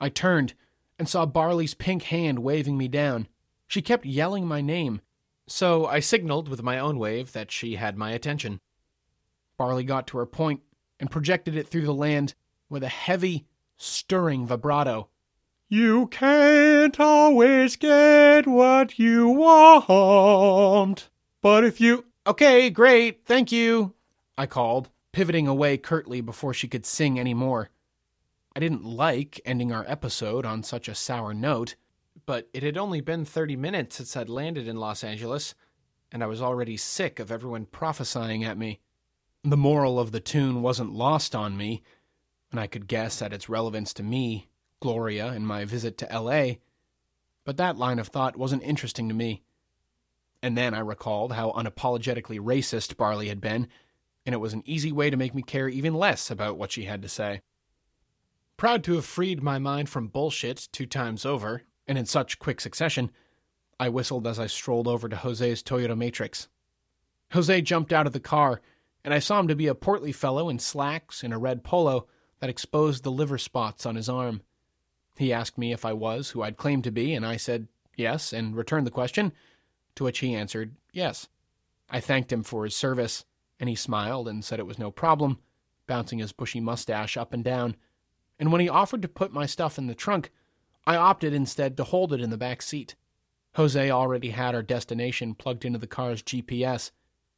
I 0.00 0.08
turned 0.08 0.54
and 0.98 1.08
saw 1.08 1.26
Barley's 1.26 1.74
pink 1.74 2.04
hand 2.04 2.40
waving 2.40 2.76
me 2.78 2.88
down. 2.88 3.28
She 3.66 3.82
kept 3.82 4.04
yelling 4.04 4.46
my 4.46 4.60
name, 4.60 5.00
so 5.46 5.86
I 5.86 6.00
signaled 6.00 6.48
with 6.48 6.62
my 6.62 6.78
own 6.78 6.98
wave 6.98 7.32
that 7.32 7.50
she 7.50 7.76
had 7.76 7.96
my 7.96 8.12
attention. 8.12 8.60
Barley 9.56 9.84
got 9.84 10.06
to 10.08 10.18
her 10.18 10.26
point 10.26 10.60
and 10.98 11.10
projected 11.10 11.56
it 11.56 11.68
through 11.68 11.86
the 11.86 11.94
land 11.94 12.34
with 12.68 12.82
a 12.82 12.88
heavy, 12.88 13.46
stirring 13.76 14.46
vibrato. 14.46 15.08
You 15.68 16.06
can't 16.08 16.98
always 17.00 17.76
get 17.76 18.46
what 18.46 18.98
you 18.98 19.28
want, 19.28 21.08
but 21.42 21.64
if 21.64 21.80
you. 21.80 22.06
Okay, 22.26 22.70
great, 22.70 23.26
thank 23.26 23.50
you, 23.50 23.94
I 24.38 24.46
called, 24.46 24.90
pivoting 25.12 25.48
away 25.48 25.76
curtly 25.76 26.20
before 26.20 26.54
she 26.54 26.68
could 26.68 26.86
sing 26.86 27.18
any 27.18 27.34
more. 27.34 27.70
I 28.54 28.60
didn't 28.60 28.84
like 28.84 29.40
ending 29.44 29.72
our 29.72 29.84
episode 29.88 30.46
on 30.46 30.62
such 30.62 30.86
a 30.86 30.94
sour 30.94 31.34
note, 31.34 31.74
but 32.26 32.48
it 32.52 32.62
had 32.62 32.76
only 32.76 33.00
been 33.00 33.24
30 33.24 33.56
minutes 33.56 33.96
since 33.96 34.16
I'd 34.16 34.28
landed 34.28 34.68
in 34.68 34.76
Los 34.76 35.02
Angeles, 35.02 35.54
and 36.12 36.22
I 36.22 36.26
was 36.26 36.40
already 36.40 36.76
sick 36.76 37.18
of 37.18 37.32
everyone 37.32 37.66
prophesying 37.66 38.44
at 38.44 38.58
me. 38.58 38.80
The 39.42 39.56
moral 39.56 39.98
of 39.98 40.12
the 40.12 40.20
tune 40.20 40.62
wasn't 40.62 40.92
lost 40.92 41.34
on 41.34 41.56
me, 41.56 41.82
and 42.52 42.60
I 42.60 42.68
could 42.68 42.86
guess 42.86 43.20
at 43.20 43.32
its 43.32 43.48
relevance 43.48 43.92
to 43.94 44.02
me, 44.02 44.48
Gloria, 44.78 45.28
and 45.28 45.46
my 45.46 45.64
visit 45.64 45.98
to 45.98 46.12
L.A., 46.12 46.60
but 47.44 47.56
that 47.56 47.78
line 47.78 47.98
of 47.98 48.08
thought 48.08 48.36
wasn't 48.36 48.62
interesting 48.62 49.08
to 49.08 49.14
me. 49.14 49.42
And 50.42 50.58
then 50.58 50.74
I 50.74 50.80
recalled 50.80 51.32
how 51.32 51.52
unapologetically 51.52 52.40
racist 52.40 52.96
Barley 52.96 53.28
had 53.28 53.40
been, 53.40 53.68
and 54.26 54.34
it 54.34 54.38
was 54.38 54.52
an 54.52 54.64
easy 54.66 54.90
way 54.90 55.08
to 55.08 55.16
make 55.16 55.34
me 55.34 55.42
care 55.42 55.68
even 55.68 55.94
less 55.94 56.30
about 56.30 56.58
what 56.58 56.72
she 56.72 56.84
had 56.84 57.02
to 57.02 57.08
say. 57.08 57.42
Proud 58.56 58.84
to 58.84 58.94
have 58.94 59.04
freed 59.04 59.42
my 59.42 59.58
mind 59.58 59.88
from 59.88 60.08
bullshit 60.08 60.68
two 60.72 60.86
times 60.86 61.24
over, 61.24 61.62
and 61.86 61.96
in 61.96 62.06
such 62.06 62.38
quick 62.38 62.60
succession, 62.60 63.10
I 63.78 63.88
whistled 63.88 64.26
as 64.26 64.38
I 64.38 64.46
strolled 64.46 64.86
over 64.86 65.08
to 65.08 65.16
Jose's 65.16 65.62
Toyota 65.62 65.96
Matrix. 65.96 66.48
Jose 67.32 67.62
jumped 67.62 67.92
out 67.92 68.06
of 68.06 68.12
the 68.12 68.20
car, 68.20 68.60
and 69.04 69.12
I 69.12 69.18
saw 69.18 69.40
him 69.40 69.48
to 69.48 69.56
be 69.56 69.66
a 69.66 69.74
portly 69.74 70.12
fellow 70.12 70.48
in 70.48 70.58
slacks 70.58 71.24
and 71.24 71.32
a 71.32 71.38
red 71.38 71.64
polo 71.64 72.06
that 72.40 72.50
exposed 72.50 73.02
the 73.02 73.10
liver 73.10 73.38
spots 73.38 73.86
on 73.86 73.96
his 73.96 74.08
arm. 74.08 74.42
He 75.16 75.32
asked 75.32 75.58
me 75.58 75.72
if 75.72 75.84
I 75.84 75.92
was 75.92 76.30
who 76.30 76.42
I'd 76.42 76.56
claimed 76.56 76.84
to 76.84 76.92
be, 76.92 77.14
and 77.14 77.26
I 77.26 77.36
said 77.36 77.68
yes, 77.96 78.32
and 78.32 78.56
returned 78.56 78.86
the 78.86 78.90
question, 78.92 79.32
to 79.96 80.04
which 80.04 80.20
he 80.20 80.34
answered 80.34 80.76
yes. 80.92 81.28
I 81.90 82.00
thanked 82.00 82.32
him 82.32 82.42
for 82.42 82.64
his 82.64 82.74
service, 82.74 83.24
and 83.60 83.68
he 83.68 83.74
smiled 83.74 84.28
and 84.28 84.44
said 84.44 84.58
it 84.58 84.66
was 84.66 84.78
no 84.78 84.90
problem, 84.90 85.38
bouncing 85.86 86.18
his 86.18 86.32
bushy 86.32 86.60
mustache 86.60 87.16
up 87.16 87.32
and 87.32 87.44
down. 87.44 87.76
And 88.38 88.50
when 88.50 88.60
he 88.60 88.68
offered 88.68 89.02
to 89.02 89.08
put 89.08 89.32
my 89.32 89.46
stuff 89.46 89.78
in 89.78 89.86
the 89.86 89.94
trunk, 89.94 90.32
I 90.86 90.96
opted 90.96 91.32
instead 91.32 91.76
to 91.76 91.84
hold 91.84 92.12
it 92.12 92.20
in 92.20 92.30
the 92.30 92.38
back 92.38 92.62
seat. 92.62 92.96
Jose 93.54 93.90
already 93.90 94.30
had 94.30 94.54
our 94.54 94.62
destination 94.62 95.34
plugged 95.34 95.64
into 95.64 95.78
the 95.78 95.86
car's 95.86 96.22
GPS, 96.22 96.90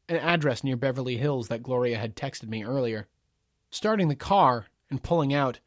an 0.09 0.17
address 0.17 0.63
near 0.63 0.77
Beverly 0.77 1.17
Hills 1.17 1.49
that 1.49 1.63
Gloria 1.63 1.99
had 1.99 2.15
texted 2.15 2.49
me 2.49 2.65
earlier. 2.65 3.09
Starting 3.71 4.09
the 4.09 4.15
car 4.15 4.67
and 4.89 5.03
pulling 5.03 5.35
out, 5.35 5.59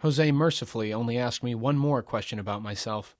Jose 0.00 0.30
mercifully 0.32 0.92
only 0.92 1.16
asked 1.16 1.42
me 1.42 1.54
one 1.54 1.78
more 1.78 2.02
question 2.02 2.38
about 2.38 2.62
myself. 2.62 3.16